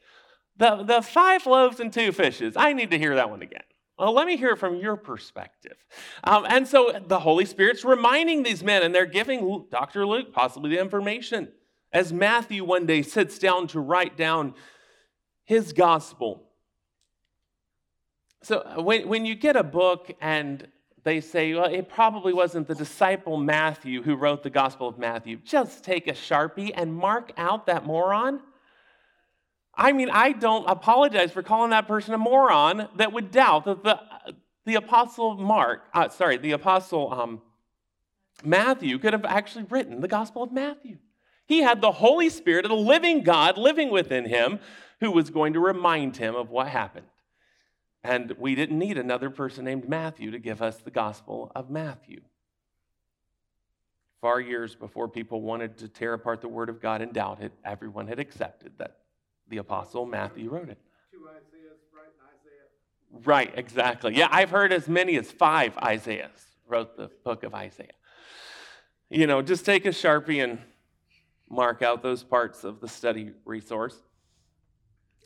The, 0.56 0.82
the 0.82 1.02
five 1.02 1.46
loaves 1.46 1.80
and 1.80 1.92
two 1.92 2.12
fishes. 2.12 2.54
I 2.56 2.72
need 2.72 2.90
to 2.92 2.98
hear 2.98 3.14
that 3.16 3.28
one 3.28 3.42
again. 3.42 3.62
Well, 3.98 4.12
let 4.12 4.26
me 4.26 4.38
hear 4.38 4.50
it 4.50 4.58
from 4.58 4.76
your 4.76 4.96
perspective. 4.96 5.76
Um, 6.24 6.46
and 6.48 6.66
so 6.66 6.98
the 7.06 7.20
Holy 7.20 7.44
Spirit's 7.44 7.84
reminding 7.84 8.42
these 8.42 8.62
men, 8.64 8.82
and 8.82 8.94
they're 8.94 9.06
giving 9.06 9.66
Dr. 9.70 10.06
Luke 10.06 10.32
possibly 10.32 10.70
the 10.70 10.80
information. 10.80 11.52
As 11.92 12.12
Matthew 12.12 12.64
one 12.64 12.84
day 12.84 13.02
sits 13.02 13.38
down 13.38 13.66
to 13.68 13.80
write 13.80 14.16
down 14.16 14.54
his 15.46 15.72
gospel. 15.72 16.42
So 18.42 18.58
uh, 18.58 18.82
when, 18.82 19.08
when 19.08 19.24
you 19.24 19.34
get 19.34 19.56
a 19.56 19.64
book 19.64 20.12
and 20.20 20.68
they 21.04 21.20
say, 21.20 21.54
well, 21.54 21.72
it 21.72 21.88
probably 21.88 22.32
wasn't 22.32 22.66
the 22.66 22.74
disciple 22.74 23.36
Matthew 23.36 24.02
who 24.02 24.16
wrote 24.16 24.42
the 24.42 24.50
Gospel 24.50 24.88
of 24.88 24.98
Matthew. 24.98 25.36
Just 25.44 25.84
take 25.84 26.08
a 26.08 26.12
Sharpie 26.12 26.72
and 26.74 26.92
mark 26.92 27.32
out 27.36 27.66
that 27.66 27.86
moron. 27.86 28.40
I 29.72 29.92
mean, 29.92 30.10
I 30.10 30.32
don't 30.32 30.68
apologize 30.68 31.30
for 31.30 31.44
calling 31.44 31.70
that 31.70 31.86
person 31.86 32.12
a 32.12 32.18
moron 32.18 32.88
that 32.96 33.12
would 33.12 33.30
doubt 33.30 33.66
that 33.66 33.84
the, 33.84 34.00
the 34.64 34.74
Apostle 34.74 35.36
Mark, 35.36 35.82
uh, 35.94 36.08
sorry, 36.08 36.38
the 36.38 36.52
Apostle 36.52 37.12
um, 37.12 37.42
Matthew 38.44 38.98
could 38.98 39.12
have 39.12 39.24
actually 39.24 39.64
written 39.64 40.00
the 40.00 40.08
Gospel 40.08 40.42
of 40.42 40.50
Matthew. 40.50 40.98
He 41.46 41.60
had 41.62 41.80
the 41.80 41.92
Holy 41.92 42.30
Spirit 42.30 42.64
of 42.64 42.70
the 42.70 42.76
living 42.76 43.22
God 43.22 43.56
living 43.56 43.90
within 43.90 44.24
him 44.24 44.58
who 45.00 45.10
was 45.10 45.30
going 45.30 45.52
to 45.52 45.60
remind 45.60 46.16
him 46.16 46.34
of 46.34 46.50
what 46.50 46.68
happened. 46.68 47.06
And 48.02 48.34
we 48.38 48.54
didn't 48.54 48.78
need 48.78 48.98
another 48.98 49.30
person 49.30 49.64
named 49.64 49.88
Matthew 49.88 50.30
to 50.30 50.38
give 50.38 50.62
us 50.62 50.76
the 50.78 50.90
Gospel 50.90 51.50
of 51.54 51.70
Matthew. 51.70 52.20
Far 54.20 54.40
years 54.40 54.74
before 54.74 55.08
people 55.08 55.42
wanted 55.42 55.78
to 55.78 55.88
tear 55.88 56.14
apart 56.14 56.40
the 56.40 56.48
Word 56.48 56.68
of 56.68 56.80
God 56.80 57.02
and 57.02 57.12
doubt 57.12 57.42
it, 57.42 57.52
everyone 57.64 58.06
had 58.06 58.18
accepted 58.18 58.72
that 58.78 58.98
the 59.48 59.58
Apostle 59.58 60.06
Matthew 60.06 60.50
wrote 60.50 60.68
it. 60.68 60.78
Two 61.12 61.28
Isaiahs, 61.28 61.80
right? 61.94 62.06
Isaiah. 62.32 63.24
Right, 63.24 63.52
exactly. 63.56 64.16
Yeah, 64.16 64.28
I've 64.30 64.50
heard 64.50 64.72
as 64.72 64.88
many 64.88 65.16
as 65.16 65.30
five 65.30 65.76
Isaiahs 65.78 66.44
wrote 66.66 66.96
the 66.96 67.10
book 67.24 67.42
of 67.42 67.54
Isaiah. 67.54 67.90
You 69.10 69.26
know, 69.26 69.42
just 69.42 69.64
take 69.64 69.86
a 69.86 69.90
Sharpie 69.90 70.42
and 70.42 70.58
mark 71.48 71.82
out 71.82 72.02
those 72.02 72.24
parts 72.24 72.64
of 72.64 72.80
the 72.80 72.88
study 72.88 73.32
resource. 73.44 73.96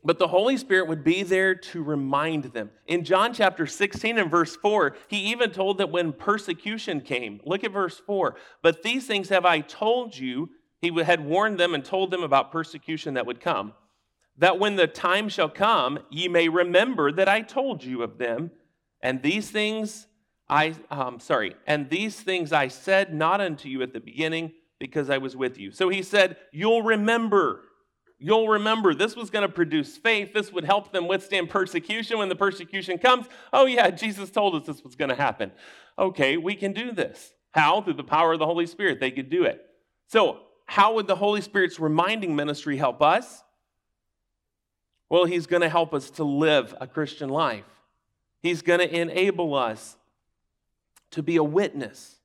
But 0.02 0.18
the 0.18 0.28
Holy 0.28 0.56
Spirit 0.56 0.88
would 0.88 1.04
be 1.04 1.22
there 1.22 1.54
to 1.54 1.82
remind 1.82 2.44
them. 2.44 2.70
In 2.86 3.04
John 3.04 3.34
chapter 3.34 3.66
16 3.66 4.18
and 4.18 4.30
verse 4.30 4.56
4, 4.56 4.96
he 5.08 5.18
even 5.30 5.50
told 5.50 5.78
that 5.78 5.90
when 5.90 6.12
persecution 6.12 7.02
came, 7.02 7.40
look 7.44 7.64
at 7.64 7.72
verse 7.72 8.00
4. 8.06 8.36
But 8.62 8.82
these 8.82 9.06
things 9.06 9.28
have 9.28 9.44
I 9.44 9.60
told 9.60 10.16
you, 10.16 10.50
he 10.80 10.90
had 11.02 11.24
warned 11.24 11.58
them 11.58 11.74
and 11.74 11.84
told 11.84 12.10
them 12.10 12.22
about 12.22 12.50
persecution 12.50 13.14
that 13.14 13.26
would 13.26 13.40
come, 13.40 13.74
that 14.38 14.58
when 14.58 14.76
the 14.76 14.86
time 14.86 15.28
shall 15.28 15.50
come, 15.50 15.98
ye 16.10 16.28
may 16.28 16.48
remember 16.48 17.12
that 17.12 17.28
I 17.28 17.42
told 17.42 17.84
you 17.84 18.02
of 18.02 18.16
them. 18.16 18.50
And 19.02 19.22
these 19.22 19.50
things 19.50 20.06
I, 20.50 20.74
um, 20.90 21.20
sorry, 21.20 21.54
and 21.64 21.88
these 21.88 22.20
things 22.20 22.52
I 22.52 22.66
said 22.66 23.14
not 23.14 23.40
unto 23.40 23.68
you 23.68 23.82
at 23.82 23.92
the 23.92 24.00
beginning 24.00 24.52
because 24.80 25.08
I 25.08 25.18
was 25.18 25.36
with 25.36 25.58
you. 25.58 25.70
So 25.70 25.88
he 25.88 26.02
said, 26.02 26.36
You'll 26.50 26.82
remember. 26.82 27.62
You'll 28.22 28.48
remember 28.48 28.92
this 28.92 29.16
was 29.16 29.30
going 29.30 29.48
to 29.48 29.52
produce 29.52 29.96
faith. 29.96 30.34
This 30.34 30.52
would 30.52 30.64
help 30.64 30.92
them 30.92 31.08
withstand 31.08 31.48
persecution 31.48 32.18
when 32.18 32.28
the 32.28 32.36
persecution 32.36 32.98
comes. 32.98 33.26
Oh, 33.50 33.64
yeah, 33.64 33.88
Jesus 33.88 34.30
told 34.30 34.54
us 34.54 34.66
this 34.66 34.84
was 34.84 34.94
going 34.94 35.08
to 35.08 35.14
happen. 35.14 35.50
Okay, 35.98 36.36
we 36.36 36.54
can 36.54 36.74
do 36.74 36.92
this. 36.92 37.32
How? 37.52 37.80
Through 37.80 37.94
the 37.94 38.04
power 38.04 38.34
of 38.34 38.38
the 38.38 38.44
Holy 38.44 38.66
Spirit, 38.66 39.00
they 39.00 39.10
could 39.10 39.30
do 39.30 39.44
it. 39.44 39.64
So, 40.06 40.40
how 40.66 40.94
would 40.94 41.06
the 41.06 41.16
Holy 41.16 41.40
Spirit's 41.40 41.80
reminding 41.80 42.36
ministry 42.36 42.76
help 42.76 43.00
us? 43.00 43.42
Well, 45.08 45.24
He's 45.24 45.46
going 45.46 45.62
to 45.62 45.70
help 45.70 45.94
us 45.94 46.10
to 46.12 46.24
live 46.24 46.74
a 46.78 46.86
Christian 46.86 47.30
life, 47.30 47.64
He's 48.42 48.60
going 48.60 48.80
to 48.80 49.00
enable 49.00 49.54
us 49.54 49.96
to 51.12 51.22
be 51.22 51.36
a 51.36 51.44
witness. 51.44 52.16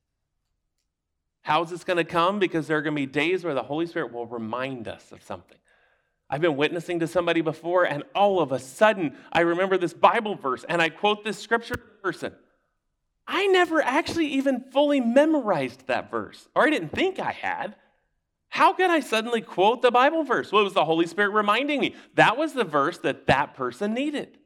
How's 1.40 1.70
this 1.70 1.84
going 1.84 1.96
to 1.96 2.04
come? 2.04 2.38
Because 2.38 2.66
there 2.66 2.76
are 2.76 2.82
going 2.82 2.94
to 2.94 3.00
be 3.00 3.06
days 3.06 3.44
where 3.44 3.54
the 3.54 3.62
Holy 3.62 3.86
Spirit 3.86 4.12
will 4.12 4.26
remind 4.26 4.88
us 4.88 5.10
of 5.12 5.22
something. 5.22 5.56
I've 6.28 6.40
been 6.40 6.56
witnessing 6.56 7.00
to 7.00 7.06
somebody 7.06 7.40
before, 7.40 7.84
and 7.84 8.02
all 8.14 8.40
of 8.40 8.50
a 8.50 8.58
sudden, 8.58 9.16
I 9.32 9.42
remember 9.42 9.78
this 9.78 9.92
Bible 9.92 10.34
verse, 10.34 10.64
and 10.68 10.82
I 10.82 10.88
quote 10.88 11.22
this 11.22 11.38
scripture 11.38 11.74
to 11.74 11.80
the 11.80 12.02
person. 12.02 12.32
I 13.28 13.46
never 13.46 13.80
actually 13.80 14.26
even 14.28 14.64
fully 14.72 15.00
memorized 15.00 15.86
that 15.86 16.10
verse, 16.10 16.48
or 16.54 16.66
I 16.66 16.70
didn't 16.70 16.90
think 16.90 17.20
I 17.20 17.32
had. 17.32 17.76
How 18.48 18.72
could 18.72 18.90
I 18.90 19.00
suddenly 19.00 19.40
quote 19.40 19.82
the 19.82 19.90
Bible 19.90 20.24
verse? 20.24 20.50
Well, 20.50 20.62
it 20.62 20.64
was 20.64 20.74
the 20.74 20.84
Holy 20.84 21.06
Spirit 21.06 21.30
reminding 21.30 21.80
me. 21.80 21.94
That 22.14 22.36
was 22.36 22.54
the 22.54 22.64
verse 22.64 22.98
that 22.98 23.26
that 23.26 23.54
person 23.54 23.94
needed. 23.94 24.38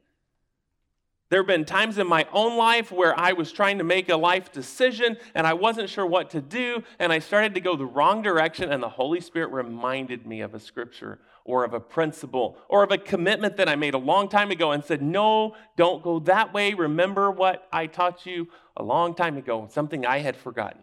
There 1.29 1.39
have 1.39 1.47
been 1.47 1.63
times 1.63 1.97
in 1.97 2.07
my 2.07 2.27
own 2.33 2.57
life 2.57 2.91
where 2.91 3.17
I 3.17 3.31
was 3.31 3.53
trying 3.53 3.77
to 3.77 3.85
make 3.85 4.09
a 4.09 4.17
life 4.17 4.51
decision 4.51 5.15
and 5.33 5.47
I 5.47 5.53
wasn't 5.53 5.89
sure 5.89 6.05
what 6.05 6.31
to 6.31 6.41
do, 6.41 6.83
and 6.99 7.13
I 7.13 7.19
started 7.19 7.53
to 7.53 7.61
go 7.61 7.75
the 7.75 7.85
wrong 7.85 8.21
direction, 8.21 8.71
and 8.71 8.83
the 8.83 8.89
Holy 8.89 9.21
Spirit 9.21 9.51
reminded 9.51 10.27
me 10.27 10.41
of 10.41 10.53
a 10.53 10.59
scripture 10.59 11.19
or 11.43 11.63
of 11.63 11.73
a 11.73 11.79
principle 11.79 12.57
or 12.69 12.83
of 12.83 12.91
a 12.91 12.97
commitment 12.97 13.57
that 13.57 13.67
I 13.67 13.75
made 13.75 13.93
a 13.93 13.99
long 13.99 14.29
time 14.29 14.51
ago 14.51 14.71
and 14.71 14.83
said, 14.83 15.01
No, 15.01 15.55
don't 15.77 16.03
go 16.03 16.19
that 16.19 16.53
way. 16.53 16.73
Remember 16.73 17.31
what 17.31 17.67
I 17.71 17.87
taught 17.87 18.25
you 18.25 18.47
a 18.77 18.83
long 18.83 19.15
time 19.15 19.37
ago, 19.37 19.67
something 19.71 20.05
I 20.05 20.19
had 20.19 20.35
forgotten. 20.35 20.81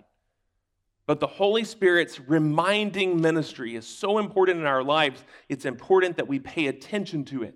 But 1.07 1.21
the 1.21 1.27
Holy 1.27 1.65
Spirit's 1.65 2.21
reminding 2.21 3.21
ministry 3.21 3.75
is 3.75 3.87
so 3.87 4.19
important 4.19 4.61
in 4.61 4.67
our 4.67 4.83
lives, 4.83 5.25
it's 5.49 5.65
important 5.65 6.17
that 6.17 6.29
we 6.29 6.39
pay 6.39 6.67
attention 6.67 7.25
to 7.27 7.45
it. 7.45 7.55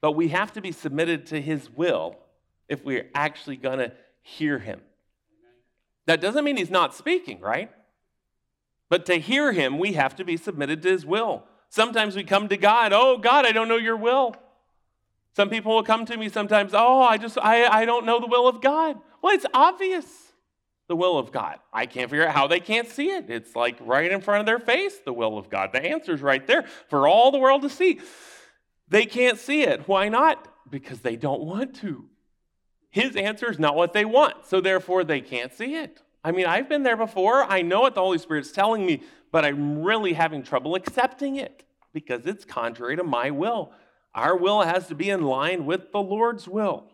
But 0.00 0.12
we 0.12 0.28
have 0.28 0.52
to 0.52 0.60
be 0.60 0.70
submitted 0.70 1.26
to 1.26 1.40
his 1.40 1.68
will 1.68 2.16
if 2.68 2.84
we're 2.84 3.10
actually 3.14 3.56
going 3.56 3.78
to 3.78 3.92
hear 4.22 4.58
him. 4.58 4.80
That 6.06 6.20
doesn't 6.20 6.44
mean 6.44 6.56
he's 6.56 6.70
not 6.70 6.94
speaking, 6.94 7.40
right? 7.40 7.70
But 8.88 9.06
to 9.06 9.16
hear 9.16 9.52
him, 9.52 9.78
we 9.78 9.94
have 9.94 10.14
to 10.16 10.24
be 10.24 10.36
submitted 10.36 10.82
to 10.82 10.90
his 10.90 11.04
will. 11.04 11.44
Sometimes 11.68 12.14
we 12.14 12.24
come 12.24 12.48
to 12.48 12.56
God, 12.56 12.92
oh, 12.92 13.18
God, 13.18 13.44
I 13.44 13.52
don't 13.52 13.68
know 13.68 13.76
your 13.76 13.96
will. 13.96 14.34
Some 15.34 15.50
people 15.50 15.74
will 15.74 15.82
come 15.82 16.06
to 16.06 16.16
me 16.16 16.28
sometimes, 16.28 16.72
oh, 16.72 17.02
I 17.02 17.18
just, 17.18 17.36
I, 17.38 17.66
I 17.66 17.84
don't 17.84 18.06
know 18.06 18.20
the 18.20 18.26
will 18.26 18.48
of 18.48 18.62
God. 18.62 18.96
Well, 19.20 19.34
it's 19.34 19.44
obvious, 19.52 20.06
the 20.88 20.96
will 20.96 21.18
of 21.18 21.32
God. 21.32 21.58
I 21.72 21.86
can't 21.86 22.08
figure 22.08 22.26
out 22.26 22.34
how 22.34 22.46
they 22.46 22.60
can't 22.60 22.88
see 22.88 23.10
it. 23.10 23.28
It's 23.28 23.54
like 23.56 23.76
right 23.80 24.10
in 24.10 24.20
front 24.20 24.40
of 24.40 24.46
their 24.46 24.60
face, 24.60 24.98
the 25.04 25.12
will 25.12 25.36
of 25.36 25.50
God. 25.50 25.72
The 25.72 25.84
answer's 25.84 26.22
right 26.22 26.46
there 26.46 26.64
for 26.88 27.08
all 27.08 27.32
the 27.32 27.38
world 27.38 27.62
to 27.62 27.68
see. 27.68 28.00
They 28.88 29.04
can't 29.04 29.38
see 29.38 29.62
it. 29.62 29.88
Why 29.88 30.08
not? 30.08 30.46
Because 30.70 31.00
they 31.00 31.16
don't 31.16 31.42
want 31.42 31.74
to. 31.80 32.06
His 32.88 33.16
answer 33.16 33.50
is 33.50 33.58
not 33.58 33.74
what 33.74 33.92
they 33.92 34.04
want, 34.04 34.46
so 34.46 34.60
therefore 34.60 35.04
they 35.04 35.20
can't 35.20 35.52
see 35.52 35.74
it. 35.74 36.00
I 36.26 36.32
mean, 36.32 36.46
I've 36.46 36.68
been 36.68 36.82
there 36.82 36.96
before. 36.96 37.44
I 37.44 37.62
know 37.62 37.82
what 37.82 37.94
the 37.94 38.00
Holy 38.00 38.18
Spirit's 38.18 38.50
telling 38.50 38.84
me, 38.84 39.04
but 39.30 39.44
I'm 39.44 39.84
really 39.84 40.12
having 40.12 40.42
trouble 40.42 40.74
accepting 40.74 41.36
it 41.36 41.62
because 41.92 42.26
it's 42.26 42.44
contrary 42.44 42.96
to 42.96 43.04
my 43.04 43.30
will. 43.30 43.70
Our 44.12 44.36
will 44.36 44.62
has 44.62 44.88
to 44.88 44.96
be 44.96 45.08
in 45.08 45.22
line 45.22 45.66
with 45.66 45.92
the 45.92 46.00
Lord's 46.00 46.48
will. 46.48 46.90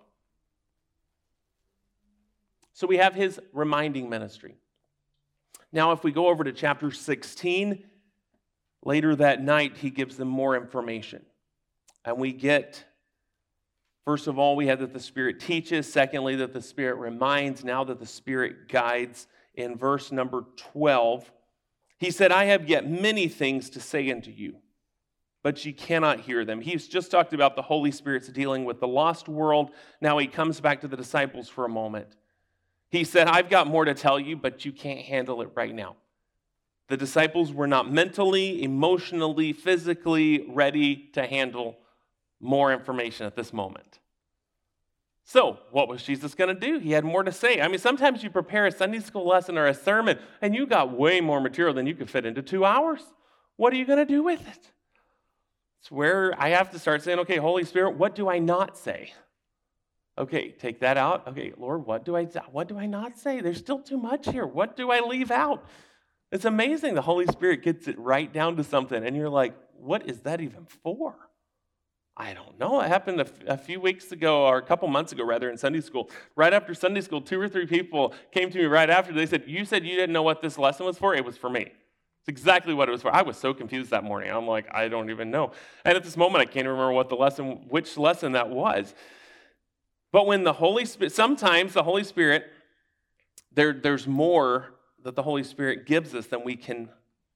So 2.74 2.86
we 2.86 2.98
have 2.98 3.14
his 3.14 3.40
reminding 3.54 4.10
ministry. 4.10 4.56
Now, 5.72 5.92
if 5.92 6.04
we 6.04 6.12
go 6.12 6.26
over 6.26 6.44
to 6.44 6.52
chapter 6.52 6.90
16, 6.90 7.82
later 8.84 9.16
that 9.16 9.42
night, 9.42 9.78
he 9.78 9.88
gives 9.88 10.18
them 10.18 10.28
more 10.28 10.56
information. 10.56 11.24
And 12.04 12.18
we 12.18 12.34
get, 12.34 12.84
first 14.04 14.26
of 14.26 14.38
all, 14.38 14.56
we 14.56 14.66
have 14.66 14.80
that 14.80 14.92
the 14.92 15.00
Spirit 15.00 15.40
teaches. 15.40 15.90
Secondly, 15.90 16.36
that 16.36 16.52
the 16.52 16.62
Spirit 16.62 16.96
reminds. 16.96 17.64
Now 17.64 17.84
that 17.84 17.98
the 17.98 18.06
Spirit 18.06 18.68
guides. 18.68 19.26
In 19.54 19.76
verse 19.76 20.10
number 20.10 20.46
12, 20.56 21.30
he 21.98 22.10
said, 22.10 22.32
I 22.32 22.44
have 22.44 22.68
yet 22.68 22.88
many 22.88 23.28
things 23.28 23.68
to 23.70 23.80
say 23.80 24.10
unto 24.10 24.30
you, 24.30 24.56
but 25.42 25.62
ye 25.64 25.72
cannot 25.72 26.20
hear 26.20 26.44
them. 26.44 26.62
He's 26.62 26.88
just 26.88 27.10
talked 27.10 27.34
about 27.34 27.54
the 27.54 27.62
Holy 27.62 27.90
Spirit's 27.90 28.28
dealing 28.28 28.64
with 28.64 28.80
the 28.80 28.88
lost 28.88 29.28
world. 29.28 29.70
Now 30.00 30.16
he 30.16 30.26
comes 30.26 30.58
back 30.58 30.80
to 30.80 30.88
the 30.88 30.96
disciples 30.96 31.50
for 31.50 31.66
a 31.66 31.68
moment. 31.68 32.16
He 32.88 33.04
said, 33.04 33.28
I've 33.28 33.50
got 33.50 33.66
more 33.66 33.84
to 33.84 33.94
tell 33.94 34.18
you, 34.18 34.36
but 34.36 34.64
you 34.64 34.72
can't 34.72 35.00
handle 35.00 35.42
it 35.42 35.50
right 35.54 35.74
now. 35.74 35.96
The 36.88 36.96
disciples 36.96 37.52
were 37.52 37.66
not 37.66 37.92
mentally, 37.92 38.62
emotionally, 38.62 39.52
physically 39.52 40.46
ready 40.48 41.10
to 41.12 41.26
handle 41.26 41.76
more 42.42 42.72
information 42.72 43.24
at 43.24 43.36
this 43.36 43.52
moment. 43.52 44.00
So, 45.24 45.60
what 45.70 45.88
was 45.88 46.02
Jesus 46.02 46.34
going 46.34 46.54
to 46.54 46.60
do? 46.60 46.78
He 46.78 46.90
had 46.90 47.04
more 47.04 47.22
to 47.22 47.32
say. 47.32 47.60
I 47.60 47.68
mean, 47.68 47.78
sometimes 47.78 48.22
you 48.22 48.28
prepare 48.28 48.66
a 48.66 48.72
Sunday 48.72 48.98
school 48.98 49.26
lesson 49.26 49.56
or 49.56 49.66
a 49.66 49.74
sermon 49.74 50.18
and 50.42 50.54
you 50.54 50.66
got 50.66 50.96
way 50.96 51.20
more 51.20 51.40
material 51.40 51.72
than 51.72 51.86
you 51.86 51.94
could 51.94 52.10
fit 52.10 52.26
into 52.26 52.42
two 52.42 52.64
hours. 52.64 53.00
What 53.56 53.72
are 53.72 53.76
you 53.76 53.86
going 53.86 54.00
to 54.00 54.04
do 54.04 54.22
with 54.22 54.40
it? 54.40 54.72
It's 55.80 55.90
where 55.90 56.34
I 56.38 56.50
have 56.50 56.70
to 56.72 56.78
start 56.78 57.02
saying, 57.02 57.20
okay, 57.20 57.36
Holy 57.36 57.64
Spirit, 57.64 57.96
what 57.96 58.14
do 58.14 58.28
I 58.28 58.38
not 58.40 58.76
say? 58.76 59.12
Okay, 60.18 60.50
take 60.50 60.80
that 60.80 60.96
out. 60.96 61.26
Okay, 61.28 61.52
Lord, 61.56 61.86
what 61.86 62.04
do 62.04 62.16
I 62.16 62.24
what 62.50 62.68
do 62.68 62.78
I 62.78 62.86
not 62.86 63.18
say? 63.18 63.40
There's 63.40 63.58
still 63.58 63.80
too 63.80 63.96
much 63.96 64.28
here. 64.28 64.46
What 64.46 64.76
do 64.76 64.90
I 64.90 65.00
leave 65.00 65.30
out? 65.30 65.64
It's 66.30 66.44
amazing. 66.44 66.94
The 66.94 67.02
Holy 67.02 67.26
Spirit 67.26 67.62
gets 67.62 67.88
it 67.88 67.98
right 67.98 68.30
down 68.30 68.56
to 68.56 68.64
something, 68.64 69.04
and 69.04 69.16
you're 69.16 69.30
like, 69.30 69.54
what 69.78 70.08
is 70.08 70.20
that 70.20 70.40
even 70.40 70.66
for? 70.82 71.16
I 72.16 72.34
don't 72.34 72.58
know. 72.58 72.80
It 72.80 72.88
happened 72.88 73.20
a, 73.20 73.24
f- 73.24 73.32
a 73.46 73.56
few 73.56 73.80
weeks 73.80 74.12
ago, 74.12 74.46
or 74.46 74.58
a 74.58 74.62
couple 74.62 74.86
months 74.88 75.12
ago, 75.12 75.24
rather, 75.24 75.48
in 75.48 75.56
Sunday 75.56 75.80
school. 75.80 76.10
Right 76.36 76.52
after 76.52 76.74
Sunday 76.74 77.00
school, 77.00 77.22
two 77.22 77.40
or 77.40 77.48
three 77.48 77.66
people 77.66 78.14
came 78.32 78.50
to 78.50 78.58
me 78.58 78.64
right 78.66 78.90
after. 78.90 79.12
They 79.12 79.26
said, 79.26 79.44
You 79.46 79.64
said 79.64 79.84
you 79.84 79.96
didn't 79.96 80.12
know 80.12 80.22
what 80.22 80.42
this 80.42 80.58
lesson 80.58 80.84
was 80.86 80.98
for? 80.98 81.14
It 81.14 81.24
was 81.24 81.38
for 81.38 81.48
me. 81.48 81.62
It's 81.62 82.28
exactly 82.28 82.74
what 82.74 82.88
it 82.88 82.92
was 82.92 83.02
for. 83.02 83.12
I 83.12 83.22
was 83.22 83.36
so 83.36 83.52
confused 83.52 83.90
that 83.90 84.04
morning. 84.04 84.30
I'm 84.30 84.46
like, 84.46 84.66
I 84.72 84.88
don't 84.88 85.10
even 85.10 85.30
know. 85.30 85.52
And 85.84 85.96
at 85.96 86.04
this 86.04 86.16
moment, 86.16 86.42
I 86.42 86.44
can't 86.44 86.68
remember 86.68 86.92
what 86.92 87.08
the 87.08 87.16
lesson, 87.16 87.64
which 87.68 87.96
lesson 87.96 88.32
that 88.32 88.48
was. 88.48 88.94
But 90.12 90.26
when 90.26 90.44
the 90.44 90.52
Holy 90.52 90.84
Spirit, 90.84 91.12
sometimes 91.12 91.72
the 91.72 91.82
Holy 91.82 92.04
Spirit, 92.04 92.44
there, 93.50 93.72
there's 93.72 94.06
more 94.06 94.74
that 95.02 95.16
the 95.16 95.22
Holy 95.22 95.42
Spirit 95.42 95.86
gives 95.86 96.14
us 96.14 96.26
than 96.26 96.44
we 96.44 96.54
can, 96.54 96.90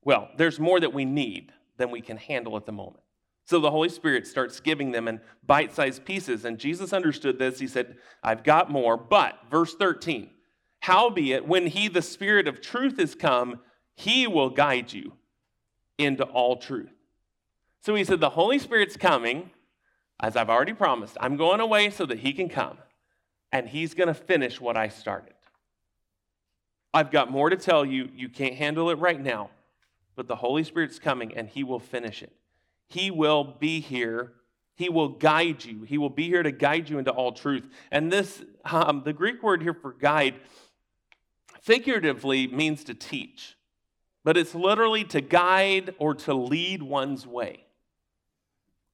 well, 0.05 0.29
there's 0.37 0.61
more 0.61 0.79
that 0.79 0.93
we 0.93 1.05
need 1.05 1.53
than 1.79 1.91
we 1.91 2.01
can 2.01 2.17
handle 2.17 2.57
at 2.57 2.67
the 2.67 2.73
moment. 2.73 3.03
So 3.47 3.61
the 3.61 3.71
Holy 3.71 3.89
Spirit 3.89 4.27
starts 4.27 4.59
giving 4.59 4.91
them 4.91 5.07
in 5.07 5.21
bite 5.47 5.73
sized 5.73 6.05
pieces. 6.05 6.45
And 6.45 6.59
Jesus 6.59 6.93
understood 6.93 7.39
this. 7.39 7.61
He 7.61 7.69
said, 7.69 7.97
I've 8.23 8.43
got 8.43 8.71
more. 8.71 8.97
But, 8.97 9.39
verse 9.51 9.75
13, 9.75 10.31
howbeit, 10.81 11.47
when 11.47 11.69
he, 11.69 11.87
the 11.87 12.03
Spirit 12.03 12.49
of 12.49 12.61
truth, 12.61 12.99
is 12.99 13.15
come, 13.15 13.61
he 13.95 14.27
will 14.27 14.51
guide 14.51 14.93
you 14.93 15.13
into 15.97 16.25
all 16.25 16.57
truth. 16.57 16.91
So 17.81 17.95
he 17.95 18.03
said, 18.03 18.19
The 18.19 18.31
Holy 18.31 18.59
Spirit's 18.59 18.97
coming, 18.97 19.51
as 20.19 20.37
I've 20.37 20.51
already 20.51 20.73
promised. 20.73 21.17
I'm 21.21 21.37
going 21.37 21.61
away 21.61 21.91
so 21.91 22.05
that 22.07 22.19
he 22.19 22.33
can 22.33 22.49
come, 22.49 22.79
and 23.53 23.69
he's 23.69 23.95
going 23.95 24.09
to 24.09 24.15
finish 24.15 24.61
what 24.61 24.77
I 24.77 24.89
started. 24.89 25.35
I've 26.93 27.13
got 27.13 27.31
more 27.31 27.49
to 27.49 27.57
tell 27.57 27.85
you. 27.85 28.09
You 28.13 28.29
can't 28.29 28.57
handle 28.57 28.91
it 28.91 28.99
right 28.99 29.21
now, 29.21 29.51
but 30.17 30.27
the 30.27 30.37
Holy 30.37 30.65
Spirit's 30.65 30.99
coming, 30.99 31.33
and 31.37 31.49
he 31.49 31.63
will 31.63 31.79
finish 31.79 32.25
it. 32.25 32.33
He 32.89 33.11
will 33.11 33.45
be 33.45 33.81
here. 33.81 34.33
He 34.77 34.89
will 34.89 35.09
guide 35.09 35.65
you. 35.65 35.83
He 35.83 35.99
will 35.99 36.11
be 36.11 36.27
here 36.27 36.43
to 36.43 36.53
guide 36.53 36.89
you 36.89 36.99
into 36.99 37.11
all 37.11 37.33
truth. 37.33 37.67
And 37.91 38.13
this, 38.13 38.43
um, 38.65 39.03
the 39.05 39.13
Greek 39.13 39.43
word 39.43 39.63
here 39.63 39.75
for 39.75 39.93
guide, 39.93 40.35
figuratively 41.63 42.47
means 42.47 42.85
to 42.85 42.95
teach, 42.95 43.57
but 44.23 44.37
it's 44.37 44.55
literally 44.55 45.03
to 45.05 45.21
guide 45.21 45.95
or 45.99 46.15
to 46.15 46.35
lead 46.35 46.83
one's 46.83 47.27
way. 47.27 47.65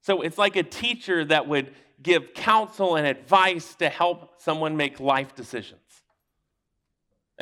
So 0.00 0.22
it's 0.22 0.38
like 0.38 0.56
a 0.56 0.62
teacher 0.62 1.24
that 1.26 1.46
would 1.46 1.74
give 2.02 2.34
counsel 2.34 2.96
and 2.96 3.06
advice 3.06 3.74
to 3.76 3.88
help 3.88 4.40
someone 4.40 4.76
make 4.76 4.98
life 5.00 5.34
decisions. 5.34 6.01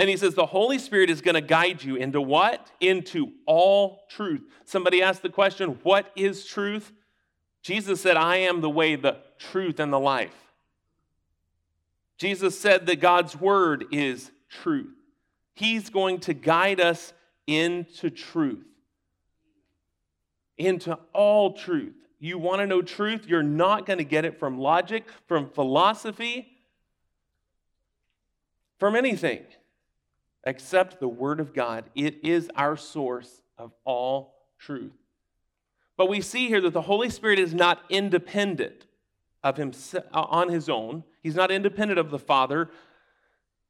And 0.00 0.08
he 0.08 0.16
says 0.16 0.34
the 0.34 0.46
Holy 0.46 0.78
Spirit 0.78 1.10
is 1.10 1.20
going 1.20 1.34
to 1.34 1.42
guide 1.42 1.84
you 1.84 1.96
into 1.96 2.22
what? 2.22 2.70
Into 2.80 3.32
all 3.44 4.06
truth. 4.08 4.40
Somebody 4.64 5.02
asked 5.02 5.20
the 5.20 5.28
question, 5.28 5.78
What 5.82 6.10
is 6.16 6.46
truth? 6.46 6.90
Jesus 7.62 8.00
said, 8.00 8.16
I 8.16 8.36
am 8.36 8.62
the 8.62 8.70
way, 8.70 8.96
the 8.96 9.18
truth, 9.38 9.78
and 9.78 9.92
the 9.92 10.00
life. 10.00 10.34
Jesus 12.16 12.58
said 12.58 12.86
that 12.86 12.98
God's 12.98 13.38
word 13.38 13.84
is 13.92 14.30
truth. 14.48 14.88
He's 15.54 15.90
going 15.90 16.20
to 16.20 16.32
guide 16.32 16.80
us 16.80 17.12
into 17.46 18.08
truth, 18.08 18.64
into 20.56 20.98
all 21.12 21.52
truth. 21.52 21.92
You 22.18 22.38
want 22.38 22.60
to 22.60 22.66
know 22.66 22.80
truth? 22.80 23.26
You're 23.26 23.42
not 23.42 23.84
going 23.84 23.98
to 23.98 24.04
get 24.04 24.24
it 24.24 24.38
from 24.38 24.58
logic, 24.58 25.04
from 25.28 25.50
philosophy, 25.50 26.48
from 28.78 28.96
anything 28.96 29.42
except 30.44 31.00
the 31.00 31.08
Word 31.08 31.40
of 31.40 31.52
God. 31.54 31.84
It 31.94 32.24
is 32.24 32.50
our 32.54 32.76
source 32.76 33.42
of 33.58 33.72
all 33.84 34.34
truth. 34.58 34.92
But 35.96 36.08
we 36.08 36.20
see 36.20 36.48
here 36.48 36.60
that 36.62 36.72
the 36.72 36.82
Holy 36.82 37.10
Spirit 37.10 37.38
is 37.38 37.52
not 37.52 37.82
independent 37.90 38.86
of 39.42 39.56
himself 39.56 40.04
on 40.12 40.48
his 40.48 40.68
own. 40.68 41.04
He's 41.22 41.34
not 41.34 41.50
independent 41.50 41.98
of 41.98 42.10
the 42.10 42.18
Father 42.18 42.70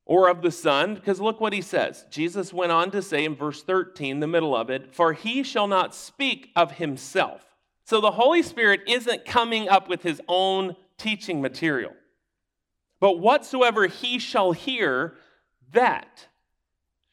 or 0.05 0.29
of 0.29 0.43
the 0.43 0.51
Son, 0.51 0.95
because 0.95 1.21
look 1.21 1.41
what 1.41 1.53
he 1.53 1.61
says. 1.61 2.05
Jesus 2.11 2.53
went 2.53 2.73
on 2.73 2.91
to 2.91 3.01
say 3.01 3.25
in 3.25 3.37
verse 3.37 3.63
13, 3.63 4.19
the 4.19 4.27
middle 4.27 4.57
of 4.57 4.69
it, 4.69 4.93
For 4.93 5.13
he 5.13 5.45
shall 5.45 5.69
not 5.69 5.95
speak 5.95 6.51
of 6.57 6.73
himself. 6.73 7.45
So 7.85 8.01
the 8.01 8.11
Holy 8.13 8.43
Spirit 8.43 8.81
isn't 8.89 9.25
coming 9.25 9.69
up 9.69 9.89
with 9.89 10.03
his 10.03 10.21
own 10.27 10.75
teaching 10.99 11.41
material. 11.41 11.93
But 12.99 13.19
whatsoever 13.19 13.87
he 13.87 14.19
shall 14.19 14.53
hear, 14.53 15.15
that 15.73 16.27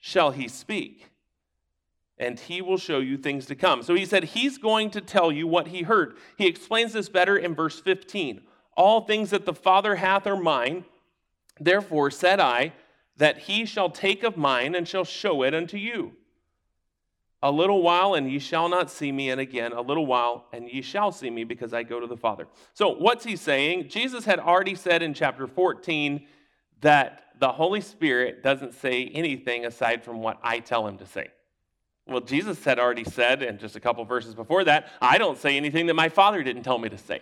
shall 0.07 0.31
he 0.31 0.47
speak, 0.47 1.09
and 2.17 2.39
he 2.39 2.61
will 2.61 2.77
show 2.77 2.99
you 2.99 3.17
things 3.17 3.45
to 3.45 3.55
come. 3.55 3.83
So 3.83 3.93
he 3.93 4.05
said 4.05 4.23
he's 4.23 4.57
going 4.57 4.89
to 4.91 5.01
tell 5.01 5.33
you 5.33 5.45
what 5.47 5.67
he 5.67 5.81
heard. 5.81 6.15
He 6.37 6.47
explains 6.47 6.93
this 6.93 7.09
better 7.09 7.35
in 7.35 7.53
verse 7.53 7.81
15. 7.81 8.41
All 8.77 9.01
things 9.01 9.31
that 9.31 9.45
the 9.45 9.53
Father 9.53 9.95
hath 9.95 10.25
are 10.25 10.37
mine. 10.37 10.85
Therefore 11.59 12.09
said 12.09 12.39
I, 12.39 12.71
that 13.17 13.37
he 13.39 13.65
shall 13.65 13.89
take 13.89 14.23
of 14.23 14.37
mine 14.37 14.75
and 14.75 14.87
shall 14.87 15.03
show 15.03 15.43
it 15.43 15.53
unto 15.53 15.75
you. 15.75 16.13
A 17.43 17.51
little 17.51 17.81
while, 17.81 18.13
and 18.13 18.31
ye 18.31 18.39
shall 18.39 18.69
not 18.69 18.89
see 18.89 19.11
me, 19.11 19.29
and 19.29 19.41
again, 19.41 19.73
a 19.73 19.81
little 19.81 20.05
while, 20.05 20.45
and 20.53 20.69
ye 20.69 20.81
shall 20.81 21.11
see 21.11 21.29
me, 21.29 21.43
because 21.43 21.73
I 21.73 21.83
go 21.83 21.99
to 21.99 22.07
the 22.07 22.15
Father. 22.15 22.47
So, 22.73 22.89
what's 22.89 23.25
he 23.25 23.35
saying? 23.35 23.89
Jesus 23.89 24.23
had 24.23 24.39
already 24.39 24.73
said 24.73 25.01
in 25.01 25.13
chapter 25.13 25.47
14 25.47 26.25
that 26.79 27.26
the 27.39 27.51
Holy 27.51 27.81
Spirit 27.81 28.43
doesn't 28.43 28.73
say 28.73 29.05
anything 29.13 29.65
aside 29.65 30.03
from 30.03 30.21
what 30.21 30.39
I 30.41 30.59
tell 30.59 30.87
him 30.87 30.97
to 30.97 31.05
say. 31.05 31.27
Well, 32.07 32.21
Jesus 32.21 32.63
had 32.63 32.79
already 32.79 33.03
said, 33.03 33.43
and 33.43 33.59
just 33.59 33.75
a 33.75 33.79
couple 33.79 34.03
verses 34.05 34.33
before 34.33 34.63
that, 34.63 34.89
I 35.01 35.17
don't 35.17 35.37
say 35.37 35.57
anything 35.57 35.87
that 35.87 35.93
my 35.93 36.09
Father 36.09 36.41
didn't 36.41 36.63
tell 36.63 36.77
me 36.77 36.89
to 36.89 36.97
say. 36.97 37.21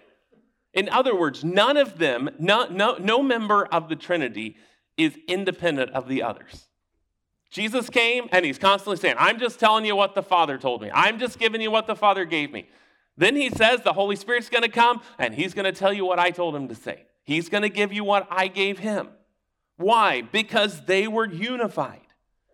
In 0.73 0.89
other 0.89 1.15
words, 1.15 1.43
none 1.43 1.77
of 1.77 1.97
them, 1.97 2.29
no, 2.37 2.67
no, 2.67 2.97
no 2.97 3.23
member 3.23 3.65
of 3.65 3.89
the 3.89 3.95
Trinity 3.95 4.57
is 4.97 5.17
independent 5.27 5.91
of 5.91 6.07
the 6.07 6.21
others. 6.21 6.67
Jesus 7.49 7.89
came 7.89 8.27
and 8.31 8.45
he's 8.45 8.59
constantly 8.59 8.97
saying, 8.97 9.15
I'm 9.17 9.39
just 9.39 9.59
telling 9.59 9.85
you 9.85 9.95
what 9.95 10.13
the 10.13 10.21
Father 10.21 10.57
told 10.57 10.81
me. 10.81 10.91
I'm 10.93 11.17
just 11.19 11.39
giving 11.39 11.61
you 11.61 11.71
what 11.71 11.87
the 11.87 11.95
Father 11.95 12.25
gave 12.25 12.51
me. 12.51 12.67
Then 13.17 13.35
he 13.35 13.49
says 13.49 13.81
the 13.81 13.93
Holy 13.93 14.17
Spirit's 14.17 14.49
going 14.49 14.63
to 14.63 14.69
come 14.69 15.01
and 15.17 15.33
he's 15.33 15.53
going 15.53 15.65
to 15.65 15.71
tell 15.71 15.93
you 15.93 16.05
what 16.05 16.19
I 16.19 16.31
told 16.31 16.55
him 16.55 16.67
to 16.67 16.75
say. 16.75 17.05
He's 17.23 17.49
going 17.49 17.63
to 17.63 17.69
give 17.69 17.93
you 17.93 18.03
what 18.03 18.27
I 18.29 18.47
gave 18.49 18.79
him. 18.79 19.09
Why? 19.77 20.21
Because 20.21 20.85
they 20.85 21.07
were 21.07 21.27
unified. 21.27 22.01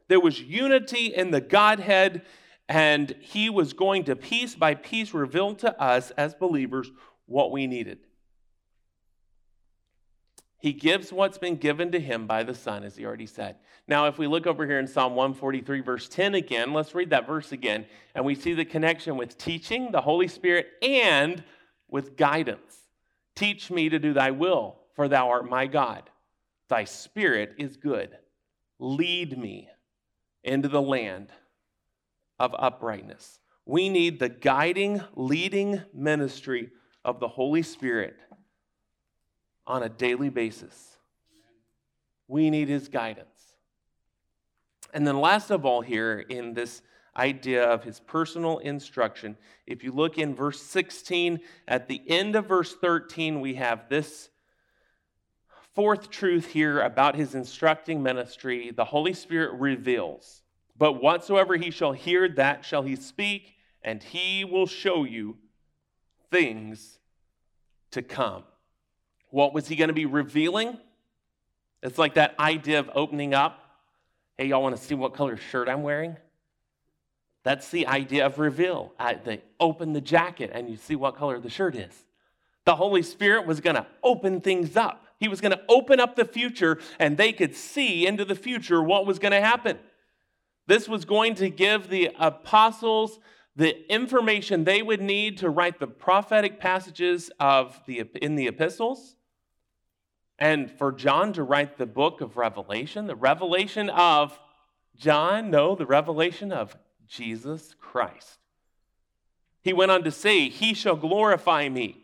There 0.08 0.20
was 0.20 0.42
unity 0.42 1.08
in 1.08 1.32
the 1.32 1.42
Godhead, 1.42 2.24
and 2.68 3.16
He 3.20 3.50
was 3.50 3.74
going 3.74 4.06
to 4.06 4.16
piece 4.16 4.56
by 4.56 4.76
piece 4.76 5.14
reveal 5.14 5.56
to 5.56 5.80
us 5.82 6.12
as 6.12 6.34
believers 6.34 6.92
what 7.26 7.52
we 7.52 7.68
needed. 7.68 8.00
He 10.62 10.74
gives 10.74 11.12
what's 11.12 11.40
been 11.40 11.56
given 11.56 11.92
to 11.92 12.00
him 12.00 12.28
by 12.28 12.44
the 12.44 12.54
Son, 12.54 12.84
as 12.84 12.96
he 12.96 13.04
already 13.04 13.26
said. 13.26 13.56
Now, 13.88 14.06
if 14.06 14.20
we 14.20 14.28
look 14.28 14.46
over 14.46 14.68
here 14.68 14.80
in 14.80 14.86
Psalm 14.86 15.16
143, 15.16 15.82
verse 15.82 16.08
10 16.08 16.36
again, 16.36 16.72
let's 16.72 16.94
read 16.94 17.10
that 17.10 17.26
verse 17.26 17.52
again, 17.52 17.88
and 18.14 18.24
we 18.24 18.36
see 18.36 18.54
the 18.54 18.64
connection 18.64 19.18
with 19.18 19.40
teaching, 19.40 19.92
the 19.92 20.02
Holy 20.02 20.28
Spirit, 20.28 20.68
and 20.84 21.44
with 21.90 22.16
guidance. 22.16 22.78
Teach 23.34 23.72
me 23.72 23.90
to 23.90 23.98
do 23.98 24.14
thy 24.14 24.30
will, 24.30 24.78
for 24.96 25.08
thou 25.08 25.30
art 25.30 25.50
my 25.50 25.66
God. 25.66 26.11
Thy 26.72 26.86
spirit 26.86 27.56
is 27.58 27.76
good. 27.76 28.18
Lead 28.80 29.38
me 29.38 29.68
into 30.42 30.70
the 30.70 30.82
land 30.82 31.28
of 32.40 32.56
uprightness. 32.58 33.40
We 33.66 33.90
need 33.90 34.20
the 34.22 34.30
guiding, 34.30 35.02
leading 35.14 35.82
ministry 35.94 36.70
of 37.04 37.20
the 37.20 37.28
Holy 37.28 37.62
Spirit 37.62 38.16
on 39.68 39.84
a 39.84 39.90
daily 39.90 40.30
basis. 40.30 40.96
We 42.30 42.50
need 42.50 42.70
his 42.70 42.88
guidance. 42.88 43.58
And 44.94 45.06
then, 45.06 45.20
last 45.20 45.52
of 45.52 45.66
all, 45.66 45.82
here 45.82 46.20
in 46.20 46.54
this 46.54 46.84
idea 47.18 47.66
of 47.66 47.84
his 47.84 48.00
personal 48.00 48.60
instruction, 48.60 49.36
if 49.68 49.84
you 49.84 49.92
look 49.92 50.18
in 50.18 50.34
verse 50.34 50.62
16, 50.62 51.42
at 51.68 51.90
the 51.90 52.02
end 52.08 52.38
of 52.38 52.46
verse 52.46 52.74
13, 52.74 53.42
we 53.42 53.56
have 53.56 53.90
this 53.90 54.30
fourth 55.74 56.10
truth 56.10 56.48
here 56.48 56.82
about 56.82 57.16
his 57.16 57.36
instructing 57.36 58.04
ministry, 58.04 58.72
the 58.72 58.86
Holy 58.86 59.14
Spirit 59.14 59.60
reveals. 59.60 60.42
But 60.78 61.02
whatsoever 61.02 61.56
he 61.58 61.72
shall 61.72 61.94
hear, 61.94 62.28
that 62.30 62.66
shall 62.66 62.82
he 62.82 62.96
speak, 62.96 63.56
and 63.84 64.02
he 64.02 64.44
will 64.46 64.68
show 64.68 65.04
you 65.04 65.38
things 66.30 67.00
to 67.92 68.02
come. 68.02 68.44
What 69.30 69.54
was 69.54 69.68
he 69.68 69.76
going 69.76 69.90
to 69.90 69.94
be 69.94 70.06
revealing? 70.06 70.78
It's 71.84 71.98
like 71.98 72.16
that 72.16 72.36
idea 72.40 72.80
of 72.80 72.90
opening 72.94 73.34
up. 73.34 73.60
Hey, 74.38 74.48
y'all 74.48 74.62
want 74.62 74.76
to 74.76 74.82
see 74.82 74.96
what 74.96 75.14
color 75.14 75.38
shirt 75.38 75.68
I'm 75.70 75.84
wearing? 75.84 76.18
That's 77.44 77.70
the 77.70 77.88
idea 77.88 78.26
of 78.26 78.40
reveal. 78.40 78.94
I, 79.00 79.16
they 79.16 79.42
open 79.60 79.94
the 79.94 80.02
jacket 80.02 80.52
and 80.54 80.70
you 80.70 80.78
see 80.78 80.96
what 80.96 81.16
color 81.16 81.40
the 81.40 81.50
shirt 81.50 81.76
is. 81.76 82.06
The 82.66 82.76
Holy 82.76 83.02
Spirit 83.02 83.48
was 83.48 83.60
going 83.62 83.76
to 83.76 83.88
open 84.04 84.42
things 84.42 84.78
up. 84.78 85.06
He 85.22 85.28
was 85.28 85.40
going 85.40 85.52
to 85.52 85.62
open 85.70 86.00
up 86.00 86.16
the 86.16 86.26
future 86.26 86.80
and 86.98 87.16
they 87.16 87.32
could 87.32 87.56
see 87.56 88.08
into 88.08 88.26
the 88.26 88.36
future 88.36 88.82
what 88.82 89.06
was 89.06 89.20
going 89.20 89.34
to 89.34 89.40
happen. 89.40 89.78
This 90.66 90.90
was 90.90 91.06
going 91.06 91.36
to 91.36 91.50
give 91.52 91.90
the 91.90 92.10
apostles 92.20 93.20
the 93.56 93.88
information 93.94 94.64
they 94.64 94.82
would 94.82 95.00
need 95.00 95.38
to 95.38 95.50
write 95.52 95.80
the 95.80 95.86
prophetic 95.86 96.60
passages 96.60 97.30
of 97.40 97.80
the, 97.86 98.04
in 98.20 98.36
the 98.36 98.48
epistles 98.48 99.16
and 100.40 100.72
for 100.72 100.92
John 100.92 101.34
to 101.34 101.44
write 101.44 101.78
the 101.78 101.86
book 101.86 102.22
of 102.22 102.36
Revelation, 102.36 103.06
the 103.06 103.16
revelation 103.16 103.92
of 103.92 104.40
John, 104.96 105.52
no, 105.52 105.76
the 105.76 105.86
revelation 105.86 106.52
of 106.52 106.76
Jesus 107.08 107.76
Christ. 107.80 108.40
He 109.62 109.72
went 109.72 109.92
on 109.92 110.04
to 110.04 110.10
say, 110.10 110.50
He 110.50 110.74
shall 110.74 110.96
glorify 110.96 111.70
me 111.70 112.01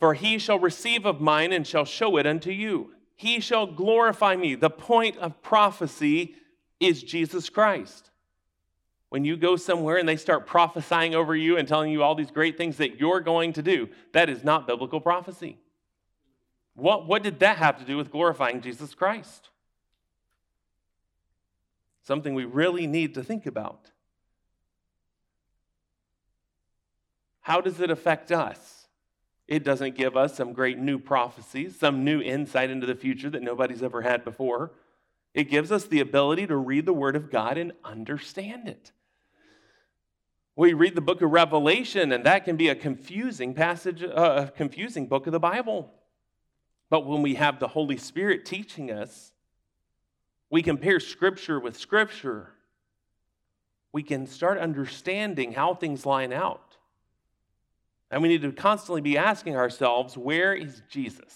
for 0.00 0.14
he 0.14 0.38
shall 0.38 0.58
receive 0.58 1.06
of 1.06 1.20
mine 1.20 1.52
and 1.52 1.66
shall 1.66 1.84
show 1.84 2.16
it 2.16 2.26
unto 2.26 2.50
you. 2.50 2.92
he 3.14 3.38
shall 3.38 3.66
glorify 3.66 4.34
me. 4.34 4.54
The 4.54 4.70
point 4.70 5.18
of 5.18 5.42
prophecy 5.42 6.34
is 6.80 7.02
Jesus 7.02 7.50
Christ. 7.50 8.10
When 9.10 9.26
you 9.26 9.36
go 9.36 9.56
somewhere 9.56 9.98
and 9.98 10.08
they 10.08 10.16
start 10.16 10.46
prophesying 10.46 11.14
over 11.14 11.36
you 11.36 11.58
and 11.58 11.68
telling 11.68 11.92
you 11.92 12.02
all 12.02 12.14
these 12.14 12.30
great 12.30 12.56
things 12.56 12.78
that 12.78 12.98
you're 12.98 13.20
going 13.20 13.52
to 13.52 13.62
do, 13.62 13.90
that 14.12 14.30
is 14.30 14.42
not 14.42 14.66
biblical 14.66 15.00
prophecy. 15.00 15.58
What, 16.74 17.06
what 17.06 17.22
did 17.22 17.40
that 17.40 17.58
have 17.58 17.78
to 17.80 17.84
do 17.84 17.98
with 17.98 18.10
glorifying 18.10 18.62
Jesus 18.62 18.94
Christ? 18.94 19.50
Something 22.02 22.34
we 22.34 22.46
really 22.46 22.86
need 22.86 23.14
to 23.14 23.22
think 23.22 23.44
about. 23.44 23.90
How 27.42 27.60
does 27.60 27.80
it 27.80 27.90
affect 27.90 28.32
us? 28.32 28.79
It 29.50 29.64
doesn't 29.64 29.96
give 29.96 30.16
us 30.16 30.36
some 30.36 30.52
great 30.52 30.78
new 30.78 30.96
prophecies, 30.96 31.76
some 31.76 32.04
new 32.04 32.20
insight 32.20 32.70
into 32.70 32.86
the 32.86 32.94
future 32.94 33.28
that 33.30 33.42
nobody's 33.42 33.82
ever 33.82 34.02
had 34.02 34.24
before. 34.24 34.70
It 35.34 35.50
gives 35.50 35.72
us 35.72 35.86
the 35.86 35.98
ability 35.98 36.46
to 36.46 36.56
read 36.56 36.86
the 36.86 36.92
Word 36.92 37.16
of 37.16 37.32
God 37.32 37.58
and 37.58 37.72
understand 37.84 38.68
it. 38.68 38.92
We 40.54 40.72
read 40.72 40.94
the 40.94 41.00
book 41.00 41.20
of 41.20 41.32
Revelation, 41.32 42.12
and 42.12 42.24
that 42.26 42.44
can 42.44 42.56
be 42.56 42.68
a 42.68 42.76
confusing 42.76 43.52
passage, 43.52 44.04
uh, 44.04 44.46
a 44.46 44.50
confusing 44.52 45.08
book 45.08 45.26
of 45.26 45.32
the 45.32 45.40
Bible. 45.40 45.92
But 46.88 47.04
when 47.04 47.20
we 47.20 47.34
have 47.34 47.58
the 47.58 47.68
Holy 47.68 47.96
Spirit 47.96 48.46
teaching 48.46 48.92
us, 48.92 49.32
we 50.48 50.62
compare 50.62 51.00
Scripture 51.00 51.58
with 51.58 51.76
Scripture. 51.76 52.52
We 53.92 54.04
can 54.04 54.28
start 54.28 54.58
understanding 54.58 55.54
how 55.54 55.74
things 55.74 56.06
line 56.06 56.32
out. 56.32 56.69
And 58.10 58.22
we 58.22 58.28
need 58.28 58.42
to 58.42 58.52
constantly 58.52 59.00
be 59.00 59.16
asking 59.16 59.56
ourselves, 59.56 60.16
where 60.16 60.52
is 60.52 60.82
Jesus? 60.88 61.34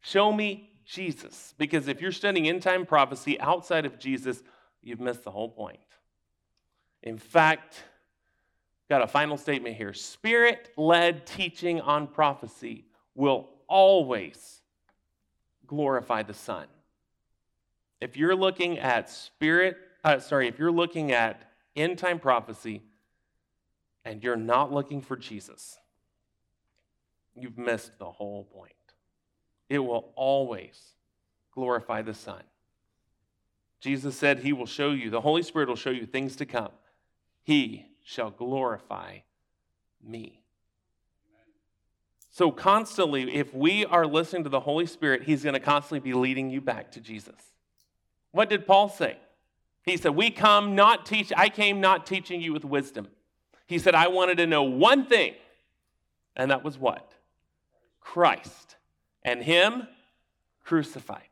Show 0.00 0.32
me 0.32 0.70
Jesus. 0.84 1.54
Because 1.58 1.88
if 1.88 2.00
you're 2.00 2.12
studying 2.12 2.48
end 2.48 2.62
time 2.62 2.86
prophecy 2.86 3.38
outside 3.40 3.84
of 3.84 3.98
Jesus, 3.98 4.42
you've 4.82 5.00
missed 5.00 5.24
the 5.24 5.30
whole 5.30 5.48
point. 5.48 5.78
In 7.02 7.18
fact, 7.18 7.82
got 8.88 9.02
a 9.02 9.06
final 9.06 9.36
statement 9.36 9.76
here 9.76 9.92
spirit 9.92 10.70
led 10.76 11.26
teaching 11.26 11.80
on 11.80 12.06
prophecy 12.06 12.86
will 13.14 13.50
always 13.68 14.60
glorify 15.66 16.22
the 16.22 16.34
Son. 16.34 16.66
If 18.00 18.16
you're 18.16 18.36
looking 18.36 18.78
at 18.78 19.08
spirit, 19.08 19.76
uh, 20.02 20.18
sorry, 20.18 20.48
if 20.48 20.58
you're 20.58 20.72
looking 20.72 21.12
at 21.12 21.50
end 21.76 21.98
time 21.98 22.18
prophecy, 22.18 22.82
and 24.04 24.22
you're 24.22 24.36
not 24.36 24.72
looking 24.72 25.00
for 25.00 25.16
Jesus, 25.16 25.78
you've 27.34 27.58
missed 27.58 27.98
the 27.98 28.10
whole 28.10 28.44
point. 28.44 28.72
It 29.68 29.78
will 29.78 30.12
always 30.14 30.78
glorify 31.52 32.02
the 32.02 32.14
Son. 32.14 32.42
Jesus 33.80 34.16
said 34.16 34.38
he 34.38 34.52
will 34.52 34.66
show 34.66 34.90
you, 34.90 35.10
the 35.10 35.20
Holy 35.20 35.42
Spirit 35.42 35.68
will 35.68 35.76
show 35.76 35.90
you 35.90 36.06
things 36.06 36.36
to 36.36 36.46
come. 36.46 36.70
He 37.42 37.86
shall 38.02 38.30
glorify 38.30 39.18
me. 40.02 40.40
So, 42.30 42.50
constantly, 42.50 43.32
if 43.32 43.54
we 43.54 43.84
are 43.86 44.04
listening 44.04 44.42
to 44.42 44.48
the 44.48 44.58
Holy 44.58 44.86
Spirit, 44.86 45.22
He's 45.22 45.44
going 45.44 45.54
to 45.54 45.60
constantly 45.60 46.00
be 46.00 46.14
leading 46.14 46.50
you 46.50 46.60
back 46.60 46.90
to 46.92 47.00
Jesus. 47.00 47.36
What 48.32 48.48
did 48.48 48.66
Paul 48.66 48.88
say? 48.88 49.18
He 49.84 49.96
said, 49.96 50.16
We 50.16 50.30
come 50.30 50.74
not 50.74 51.06
teach, 51.06 51.32
I 51.36 51.48
came 51.48 51.80
not 51.80 52.06
teaching 52.06 52.40
you 52.40 52.52
with 52.52 52.64
wisdom, 52.64 53.06
he 53.66 53.78
said, 53.78 53.94
I 53.94 54.08
wanted 54.08 54.38
to 54.38 54.46
know 54.46 54.64
one 54.64 55.06
thing, 55.06 55.34
and 56.36 56.50
that 56.50 56.64
was 56.64 56.78
what? 56.78 57.12
Christ 58.00 58.76
and 59.22 59.42
Him 59.42 59.88
crucified. 60.62 61.28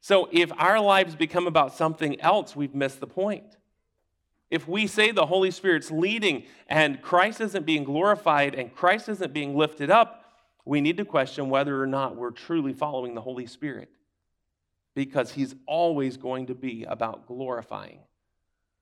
So 0.00 0.28
if 0.32 0.52
our 0.58 0.80
lives 0.80 1.16
become 1.16 1.46
about 1.46 1.74
something 1.74 2.20
else, 2.20 2.54
we've 2.54 2.74
missed 2.74 3.00
the 3.00 3.06
point. 3.06 3.56
If 4.50 4.68
we 4.68 4.86
say 4.86 5.10
the 5.10 5.26
Holy 5.26 5.50
Spirit's 5.50 5.90
leading 5.90 6.44
and 6.68 7.00
Christ 7.00 7.40
isn't 7.40 7.64
being 7.64 7.84
glorified 7.84 8.54
and 8.54 8.72
Christ 8.72 9.08
isn't 9.08 9.32
being 9.32 9.56
lifted 9.56 9.90
up, 9.90 10.24
we 10.66 10.80
need 10.80 10.98
to 10.98 11.04
question 11.04 11.48
whether 11.48 11.82
or 11.82 11.86
not 11.86 12.16
we're 12.16 12.30
truly 12.30 12.72
following 12.72 13.14
the 13.14 13.20
Holy 13.20 13.46
Spirit 13.46 13.90
because 14.94 15.32
He's 15.32 15.54
always 15.66 16.16
going 16.16 16.46
to 16.46 16.54
be 16.54 16.84
about 16.84 17.26
glorifying 17.26 18.00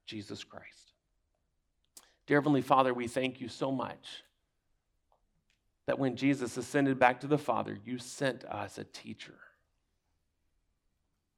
Jesus 0.05 0.45
Christ. 0.45 0.92
Dear 2.33 2.41
Heavenly 2.41 2.63
Father, 2.63 2.95
we 2.95 3.09
thank 3.09 3.43
you 3.43 3.49
so 3.49 3.71
much 3.71 4.25
that 5.85 5.99
when 5.99 6.17
Jesus 6.17 6.57
ascended 6.57 6.99
back 6.99 7.21
to 7.21 7.27
the 7.27 7.37
Father, 7.37 7.77
you 7.85 7.99
sent 7.99 8.47
us 8.47 8.79
a 8.79 8.85
teacher. 8.85 9.35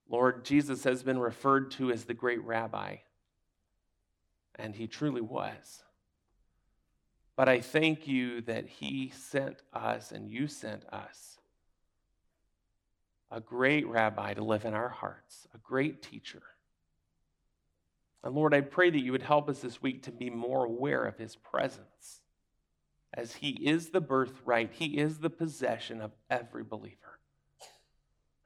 Lord, 0.09 0.45
Jesus 0.45 0.85
has 0.85 1.03
been 1.03 1.19
referred 1.19 1.73
to 1.73 1.91
as 1.91 2.05
the 2.05 2.15
great 2.15 2.45
rabbi, 2.45 2.99
and 4.55 4.73
he 4.73 4.87
truly 4.87 5.21
was. 5.21 5.83
But 7.35 7.49
I 7.49 7.61
thank 7.61 8.07
you 8.07 8.43
that 8.43 8.69
he 8.69 9.11
sent 9.17 9.63
us 9.73 10.13
and 10.13 10.31
you 10.31 10.47
sent 10.47 10.85
us 10.93 11.41
a 13.33 13.41
great 13.41 13.89
rabbi 13.89 14.35
to 14.35 14.45
live 14.45 14.65
in 14.65 14.75
our 14.75 14.91
hearts, 14.91 15.49
a 15.53 15.59
great 15.59 16.03
teacher 16.03 16.54
and 18.25 18.35
Lord, 18.35 18.55
I 18.55 18.63
pray 18.63 18.89
that 18.89 18.99
you 18.99 19.13
would 19.13 19.23
help 19.23 19.51
us 19.51 19.61
this 19.61 19.83
week 19.83 20.05
to 20.05 20.11
be 20.11 20.31
more 20.31 20.65
aware 20.65 21.05
of 21.05 21.19
his 21.19 21.37
presence, 21.37 22.23
as 23.13 23.35
he 23.35 23.51
is 23.51 23.91
the 23.91 24.01
birthright, 24.01 24.73
he 24.73 24.99
is 24.99 25.19
the 25.19 25.31
possession 25.31 26.01
of 26.01 26.11
every 26.31 26.65
believer. 26.65 27.21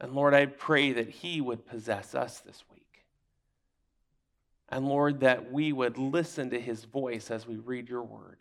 And 0.00 0.12
Lord, 0.14 0.34
I 0.34 0.46
pray 0.46 0.92
that 0.92 1.08
he 1.08 1.40
would 1.40 1.64
possess 1.64 2.14
us 2.14 2.40
this 2.40 2.64
week. 2.72 3.04
And 4.68 4.86
Lord, 4.86 5.20
that 5.20 5.50
we 5.52 5.72
would 5.72 5.96
listen 5.96 6.50
to 6.50 6.60
his 6.60 6.84
voice 6.84 7.30
as 7.30 7.46
we 7.46 7.56
read 7.56 7.88
your 7.88 8.02
word, 8.02 8.38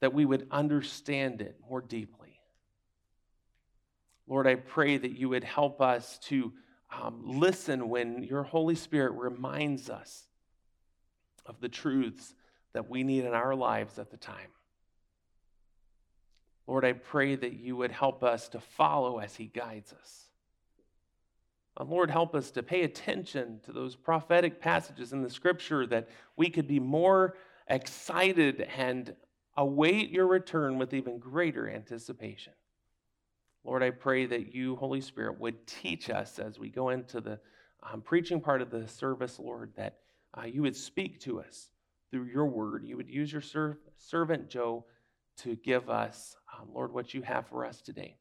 that 0.00 0.12
we 0.14 0.26
would 0.26 0.46
understand 0.50 1.40
it 1.40 1.56
more 1.68 1.80
deeply. 1.80 2.40
Lord, 4.28 4.46
I 4.46 4.56
pray 4.56 4.98
that 4.98 5.18
you 5.18 5.30
would 5.30 5.44
help 5.44 5.80
us 5.80 6.18
to 6.24 6.52
um, 6.90 7.22
listen 7.24 7.88
when 7.88 8.22
your 8.22 8.42
Holy 8.42 8.74
Spirit 8.74 9.12
reminds 9.12 9.90
us 9.90 10.28
of 11.44 11.60
the 11.60 11.68
truths 11.68 12.34
that 12.72 12.88
we 12.88 13.02
need 13.02 13.24
in 13.24 13.32
our 13.32 13.54
lives 13.54 13.98
at 13.98 14.10
the 14.10 14.16
time. 14.16 14.50
Lord, 16.66 16.84
I 16.84 16.92
pray 16.92 17.36
that 17.36 17.54
you 17.54 17.76
would 17.76 17.92
help 17.92 18.24
us 18.24 18.48
to 18.50 18.60
follow 18.60 19.18
as 19.18 19.36
He 19.36 19.46
guides 19.46 19.92
us. 19.92 20.24
And 21.78 21.88
Lord, 21.90 22.10
help 22.10 22.34
us 22.34 22.50
to 22.52 22.62
pay 22.62 22.82
attention 22.82 23.60
to 23.64 23.72
those 23.72 23.94
prophetic 23.94 24.60
passages 24.60 25.12
in 25.12 25.22
the 25.22 25.30
scripture 25.30 25.86
that 25.86 26.08
we 26.36 26.48
could 26.48 26.66
be 26.66 26.80
more 26.80 27.36
excited 27.68 28.66
and 28.76 29.14
await 29.56 30.10
your 30.10 30.26
return 30.26 30.78
with 30.78 30.94
even 30.94 31.18
greater 31.18 31.68
anticipation. 31.68 32.52
Lord, 33.66 33.82
I 33.82 33.90
pray 33.90 34.26
that 34.26 34.54
you, 34.54 34.76
Holy 34.76 35.00
Spirit, 35.00 35.40
would 35.40 35.66
teach 35.66 36.08
us 36.08 36.38
as 36.38 36.56
we 36.56 36.68
go 36.68 36.90
into 36.90 37.20
the 37.20 37.40
um, 37.82 38.00
preaching 38.00 38.40
part 38.40 38.62
of 38.62 38.70
the 38.70 38.86
service, 38.86 39.40
Lord, 39.40 39.72
that 39.76 39.98
uh, 40.38 40.46
you 40.46 40.62
would 40.62 40.76
speak 40.76 41.20
to 41.22 41.40
us 41.40 41.70
through 42.10 42.26
your 42.26 42.46
word. 42.46 42.84
You 42.84 42.96
would 42.96 43.10
use 43.10 43.32
your 43.32 43.42
ser- 43.42 43.80
servant 43.98 44.48
Joe 44.48 44.84
to 45.38 45.56
give 45.56 45.90
us, 45.90 46.36
um, 46.56 46.68
Lord, 46.72 46.92
what 46.92 47.12
you 47.12 47.22
have 47.22 47.48
for 47.48 47.66
us 47.66 47.80
today. 47.82 48.16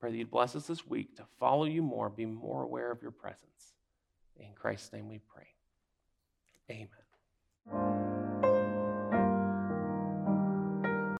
Pray 0.00 0.10
that 0.10 0.16
you'd 0.16 0.30
bless 0.30 0.56
us 0.56 0.66
this 0.66 0.86
week 0.86 1.16
to 1.16 1.24
follow 1.38 1.64
you 1.64 1.82
more, 1.82 2.10
be 2.10 2.26
more 2.26 2.64
aware 2.64 2.90
of 2.90 3.00
your 3.00 3.12
presence. 3.12 3.74
In 4.36 4.52
Christ's 4.54 4.92
name 4.92 5.08
we 5.08 5.20
pray. 5.32 5.46
Amen. 6.70 8.07